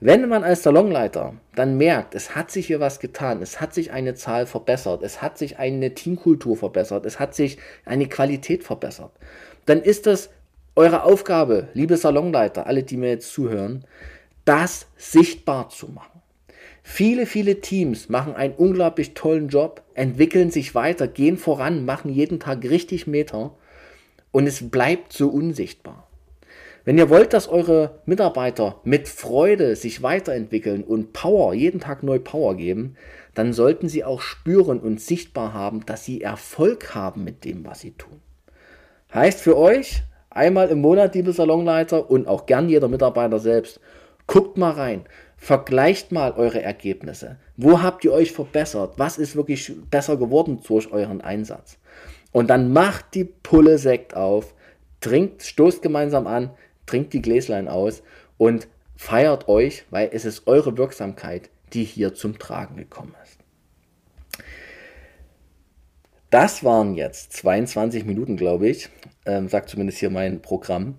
Wenn 0.03 0.27
man 0.27 0.43
als 0.43 0.63
Salonleiter 0.63 1.35
dann 1.53 1.77
merkt, 1.77 2.15
es 2.15 2.33
hat 2.33 2.49
sich 2.49 2.65
hier 2.65 2.79
was 2.79 2.99
getan, 2.99 3.43
es 3.43 3.61
hat 3.61 3.75
sich 3.75 3.91
eine 3.91 4.15
Zahl 4.15 4.47
verbessert, 4.47 5.03
es 5.03 5.21
hat 5.21 5.37
sich 5.37 5.59
eine 5.59 5.93
Teamkultur 5.93 6.57
verbessert, 6.57 7.05
es 7.05 7.19
hat 7.19 7.35
sich 7.35 7.59
eine 7.85 8.07
Qualität 8.07 8.63
verbessert, 8.63 9.11
dann 9.67 9.79
ist 9.79 10.07
das 10.07 10.31
eure 10.75 11.03
Aufgabe, 11.03 11.67
liebe 11.75 11.97
Salonleiter, 11.97 12.65
alle, 12.65 12.81
die 12.81 12.97
mir 12.97 13.11
jetzt 13.11 13.31
zuhören, 13.31 13.85
das 14.43 14.87
sichtbar 14.97 15.69
zu 15.69 15.89
machen. 15.89 16.19
Viele, 16.81 17.27
viele 17.27 17.61
Teams 17.61 18.09
machen 18.09 18.33
einen 18.33 18.55
unglaublich 18.55 19.13
tollen 19.13 19.49
Job, 19.49 19.83
entwickeln 19.93 20.49
sich 20.49 20.73
weiter, 20.73 21.07
gehen 21.07 21.37
voran, 21.37 21.85
machen 21.85 22.11
jeden 22.11 22.39
Tag 22.39 22.63
richtig 22.63 23.05
Meter 23.05 23.55
und 24.31 24.47
es 24.47 24.67
bleibt 24.67 25.13
so 25.13 25.29
unsichtbar. 25.29 26.07
Wenn 26.83 26.97
ihr 26.97 27.09
wollt, 27.09 27.33
dass 27.33 27.47
eure 27.47 28.01
Mitarbeiter 28.05 28.81
mit 28.83 29.07
Freude 29.07 29.75
sich 29.75 30.01
weiterentwickeln 30.01 30.83
und 30.83 31.13
Power, 31.13 31.53
jeden 31.53 31.79
Tag 31.79 32.01
neu 32.01 32.17
Power 32.17 32.55
geben, 32.55 32.95
dann 33.35 33.53
sollten 33.53 33.87
sie 33.87 34.03
auch 34.03 34.21
spüren 34.21 34.79
und 34.79 34.99
sichtbar 34.99 35.53
haben, 35.53 35.85
dass 35.85 36.03
sie 36.03 36.21
Erfolg 36.21 36.95
haben 36.95 37.23
mit 37.23 37.45
dem, 37.45 37.65
was 37.65 37.81
sie 37.81 37.91
tun. 37.91 38.19
Heißt 39.13 39.41
für 39.41 39.57
euch, 39.57 40.01
einmal 40.31 40.69
im 40.69 40.81
Monat, 40.81 41.13
liebe 41.13 41.33
Salonleiter 41.33 42.09
und 42.09 42.27
auch 42.27 42.47
gern 42.47 42.67
jeder 42.67 42.87
Mitarbeiter 42.87 43.37
selbst, 43.37 43.79
guckt 44.25 44.57
mal 44.57 44.71
rein, 44.71 45.03
vergleicht 45.37 46.11
mal 46.11 46.31
eure 46.31 46.63
Ergebnisse. 46.63 47.37
Wo 47.57 47.81
habt 47.81 48.03
ihr 48.05 48.13
euch 48.13 48.31
verbessert? 48.31 48.93
Was 48.97 49.19
ist 49.19 49.35
wirklich 49.35 49.71
besser 49.91 50.17
geworden 50.17 50.61
durch 50.67 50.91
euren 50.91 51.21
Einsatz? 51.21 51.77
Und 52.31 52.49
dann 52.49 52.73
macht 52.73 53.13
die 53.13 53.25
Pulle 53.25 53.77
Sekt 53.77 54.15
auf, 54.15 54.55
trinkt, 55.01 55.43
stoßt 55.43 55.81
gemeinsam 55.81 56.25
an, 56.25 56.51
trinkt 56.91 57.13
die 57.13 57.21
Gläslein 57.21 57.69
aus 57.69 58.03
und 58.37 58.67
feiert 58.97 59.47
euch, 59.47 59.85
weil 59.89 60.09
es 60.11 60.25
ist 60.25 60.45
eure 60.45 60.77
Wirksamkeit, 60.77 61.49
die 61.71 61.85
hier 61.85 62.13
zum 62.13 62.37
Tragen 62.37 62.75
gekommen 62.75 63.15
ist. 63.23 63.37
Das 66.29 66.63
waren 66.63 66.95
jetzt 66.95 67.33
22 67.33 68.05
Minuten, 68.05 68.35
glaube 68.35 68.67
ich, 68.67 68.89
ähm, 69.25 69.47
sagt 69.47 69.69
zumindest 69.69 69.99
hier 69.99 70.09
mein 70.09 70.41
Programm. 70.41 70.97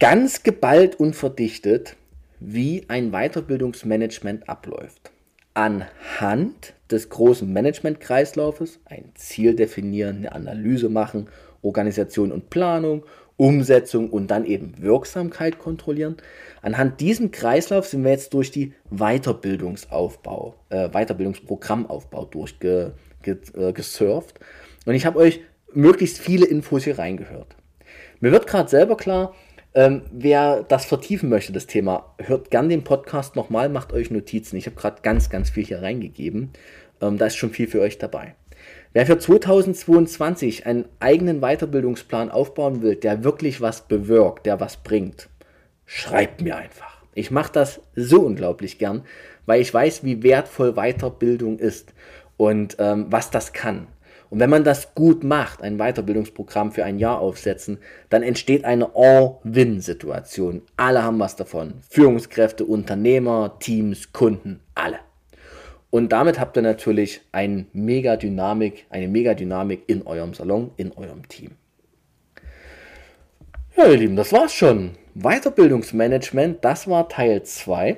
Ganz 0.00 0.42
geballt 0.42 0.98
und 0.98 1.14
verdichtet, 1.14 1.96
wie 2.40 2.84
ein 2.88 3.12
Weiterbildungsmanagement 3.12 4.48
abläuft. 4.48 5.12
Anhand 5.54 6.74
des 6.90 7.08
großen 7.08 7.50
Managementkreislaufes 7.52 8.80
ein 8.84 9.12
Ziel 9.14 9.54
definieren, 9.54 10.18
eine 10.18 10.32
Analyse 10.32 10.88
machen, 10.88 11.28
Organisation 11.62 12.32
und 12.32 12.50
Planung 12.50 13.04
Umsetzung 13.36 14.10
und 14.10 14.28
dann 14.28 14.44
eben 14.44 14.74
Wirksamkeit 14.78 15.58
kontrollieren. 15.58 16.16
Anhand 16.62 17.00
diesem 17.00 17.30
Kreislauf 17.30 17.86
sind 17.86 18.04
wir 18.04 18.10
jetzt 18.10 18.32
durch 18.34 18.50
die 18.50 18.72
Weiterbildungsaufbau, 18.90 20.54
äh, 20.70 20.88
Weiterbildungsprogrammaufbau 20.88 22.24
durchgesurft. 22.24 22.94
Ge, 23.22 23.36
äh, 23.54 24.88
und 24.88 24.94
ich 24.94 25.04
habe 25.04 25.18
euch 25.18 25.40
möglichst 25.72 26.18
viele 26.18 26.46
Infos 26.46 26.84
hier 26.84 26.98
reingehört. 26.98 27.56
Mir 28.20 28.32
wird 28.32 28.46
gerade 28.46 28.70
selber 28.70 28.96
klar, 28.96 29.34
ähm, 29.74 30.02
wer 30.10 30.62
das 30.62 30.86
vertiefen 30.86 31.28
möchte, 31.28 31.52
das 31.52 31.66
Thema, 31.66 32.14
hört 32.18 32.50
gern 32.50 32.70
den 32.70 32.82
Podcast 32.82 33.36
nochmal, 33.36 33.68
macht 33.68 33.92
euch 33.92 34.10
Notizen. 34.10 34.56
Ich 34.56 34.64
habe 34.64 34.76
gerade 34.76 35.02
ganz, 35.02 35.28
ganz 35.28 35.50
viel 35.50 35.66
hier 35.66 35.82
reingegeben. 35.82 36.52
Ähm, 37.02 37.18
da 37.18 37.26
ist 37.26 37.36
schon 37.36 37.50
viel 37.50 37.68
für 37.68 37.82
euch 37.82 37.98
dabei. 37.98 38.34
Wer 38.92 39.06
für 39.06 39.18
2022 39.18 40.66
einen 40.66 40.86
eigenen 41.00 41.40
Weiterbildungsplan 41.40 42.30
aufbauen 42.30 42.82
will, 42.82 42.96
der 42.96 43.24
wirklich 43.24 43.60
was 43.60 43.88
bewirkt, 43.88 44.46
der 44.46 44.60
was 44.60 44.78
bringt, 44.78 45.28
schreibt 45.84 46.40
mir 46.40 46.56
einfach. 46.56 47.02
Ich 47.14 47.30
mache 47.30 47.52
das 47.52 47.80
so 47.94 48.20
unglaublich 48.20 48.78
gern, 48.78 49.04
weil 49.46 49.60
ich 49.60 49.72
weiß, 49.72 50.04
wie 50.04 50.22
wertvoll 50.22 50.74
Weiterbildung 50.74 51.58
ist 51.58 51.94
und 52.36 52.76
ähm, 52.78 53.06
was 53.10 53.30
das 53.30 53.52
kann. 53.52 53.86
Und 54.28 54.40
wenn 54.40 54.50
man 54.50 54.64
das 54.64 54.94
gut 54.94 55.22
macht, 55.22 55.62
ein 55.62 55.78
Weiterbildungsprogramm 55.78 56.72
für 56.72 56.84
ein 56.84 56.98
Jahr 56.98 57.20
aufsetzen, 57.20 57.78
dann 58.08 58.22
entsteht 58.22 58.64
eine 58.64 58.90
All-Win-Situation. 58.94 60.62
Alle 60.76 61.02
haben 61.02 61.20
was 61.20 61.36
davon. 61.36 61.74
Führungskräfte, 61.88 62.64
Unternehmer, 62.64 63.56
Teams, 63.60 64.12
Kunden, 64.12 64.60
alle. 64.74 64.98
Und 65.96 66.10
damit 66.12 66.38
habt 66.38 66.58
ihr 66.58 66.62
natürlich 66.62 67.22
ein 67.32 67.68
mega 67.72 68.18
Dynamik, 68.18 68.84
eine 68.90 69.08
Megadynamik 69.08 69.84
in 69.86 70.06
eurem 70.06 70.34
Salon, 70.34 70.70
in 70.76 70.92
eurem 70.92 71.26
Team. 71.26 71.52
Ja, 73.78 73.86
ihr 73.86 73.96
Lieben, 73.96 74.14
das 74.14 74.30
war's 74.30 74.52
schon. 74.52 74.90
Weiterbildungsmanagement, 75.14 76.62
das 76.62 76.86
war 76.86 77.08
Teil 77.08 77.44
2. 77.44 77.96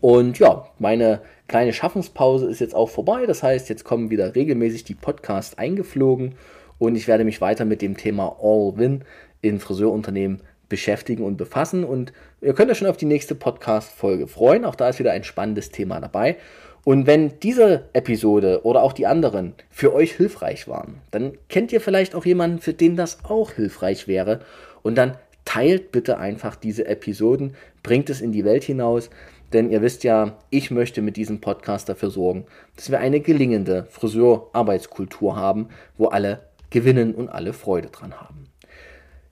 Und 0.00 0.40
ja, 0.40 0.66
meine 0.80 1.20
kleine 1.46 1.72
Schaffenspause 1.72 2.50
ist 2.50 2.58
jetzt 2.58 2.74
auch 2.74 2.90
vorbei. 2.90 3.26
Das 3.26 3.44
heißt, 3.44 3.68
jetzt 3.68 3.84
kommen 3.84 4.10
wieder 4.10 4.34
regelmäßig 4.34 4.82
die 4.82 4.96
Podcasts 4.96 5.56
eingeflogen 5.56 6.34
und 6.80 6.96
ich 6.96 7.06
werde 7.06 7.22
mich 7.22 7.40
weiter 7.40 7.64
mit 7.64 7.80
dem 7.80 7.96
Thema 7.96 8.38
All-Win 8.42 9.04
in 9.40 9.60
Friseurunternehmen 9.60 10.42
beschäftigen 10.68 11.22
und 11.22 11.36
befassen. 11.36 11.84
Und 11.84 12.12
ihr 12.40 12.54
könnt 12.54 12.72
euch 12.72 12.78
schon 12.78 12.88
auf 12.88 12.96
die 12.96 13.06
nächste 13.06 13.36
Podcast-Folge 13.36 14.26
freuen. 14.26 14.64
Auch 14.64 14.74
da 14.74 14.88
ist 14.88 14.98
wieder 14.98 15.12
ein 15.12 15.22
spannendes 15.22 15.70
Thema 15.70 16.00
dabei. 16.00 16.38
Und 16.84 17.06
wenn 17.06 17.38
diese 17.40 17.88
Episode 17.94 18.60
oder 18.64 18.82
auch 18.82 18.92
die 18.92 19.06
anderen 19.06 19.54
für 19.70 19.94
euch 19.94 20.12
hilfreich 20.12 20.68
waren, 20.68 21.00
dann 21.10 21.32
kennt 21.48 21.72
ihr 21.72 21.80
vielleicht 21.80 22.14
auch 22.14 22.26
jemanden, 22.26 22.58
für 22.58 22.74
den 22.74 22.94
das 22.94 23.24
auch 23.24 23.52
hilfreich 23.52 24.06
wäre. 24.06 24.40
Und 24.82 24.96
dann 24.96 25.16
teilt 25.46 25.92
bitte 25.92 26.18
einfach 26.18 26.56
diese 26.56 26.86
Episoden, 26.86 27.54
bringt 27.82 28.10
es 28.10 28.20
in 28.20 28.32
die 28.32 28.44
Welt 28.44 28.64
hinaus. 28.64 29.08
Denn 29.54 29.70
ihr 29.70 29.80
wisst 29.80 30.04
ja, 30.04 30.36
ich 30.50 30.70
möchte 30.70 31.00
mit 31.00 31.16
diesem 31.16 31.40
Podcast 31.40 31.88
dafür 31.88 32.10
sorgen, 32.10 32.44
dass 32.76 32.90
wir 32.90 32.98
eine 32.98 33.20
gelingende 33.20 33.86
Friseur-Arbeitskultur 33.90 35.36
haben, 35.36 35.68
wo 35.96 36.08
alle 36.08 36.40
gewinnen 36.70 37.14
und 37.14 37.28
alle 37.28 37.52
Freude 37.52 37.88
dran 37.88 38.20
haben. 38.20 38.48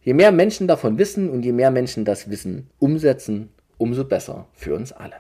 Je 0.01 0.15
mehr 0.15 0.33
Menschen 0.33 0.69
davon 0.69 0.99
wissen 0.99 1.29
und 1.29 1.45
je 1.45 1.53
mehr 1.53 1.71
Menschen 1.71 2.05
das 2.05 2.31
Wissen 2.31 2.71
umsetzen, 2.79 3.51
umso 3.79 4.05
besser 4.05 4.47
für 4.53 4.75
uns 4.75 4.93
alle. 4.93 5.17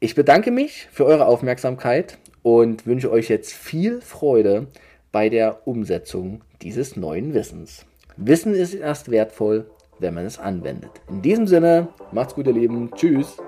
Ich 0.00 0.14
bedanke 0.14 0.52
mich 0.52 0.86
für 0.92 1.06
eure 1.06 1.26
Aufmerksamkeit 1.26 2.18
und 2.44 2.86
wünsche 2.86 3.10
euch 3.10 3.28
jetzt 3.28 3.52
viel 3.52 4.00
Freude 4.00 4.68
bei 5.10 5.28
der 5.28 5.66
Umsetzung 5.66 6.42
dieses 6.62 6.96
neuen 6.96 7.34
Wissens. 7.34 7.84
Wissen 8.16 8.54
ist 8.54 8.74
erst 8.74 9.10
wertvoll, 9.10 9.68
wenn 9.98 10.14
man 10.14 10.24
es 10.24 10.38
anwendet. 10.38 10.92
In 11.08 11.20
diesem 11.20 11.48
Sinne, 11.48 11.88
macht's 12.12 12.36
gut, 12.36 12.46
ihr 12.46 12.52
Lieben. 12.52 12.92
Tschüss. 12.94 13.38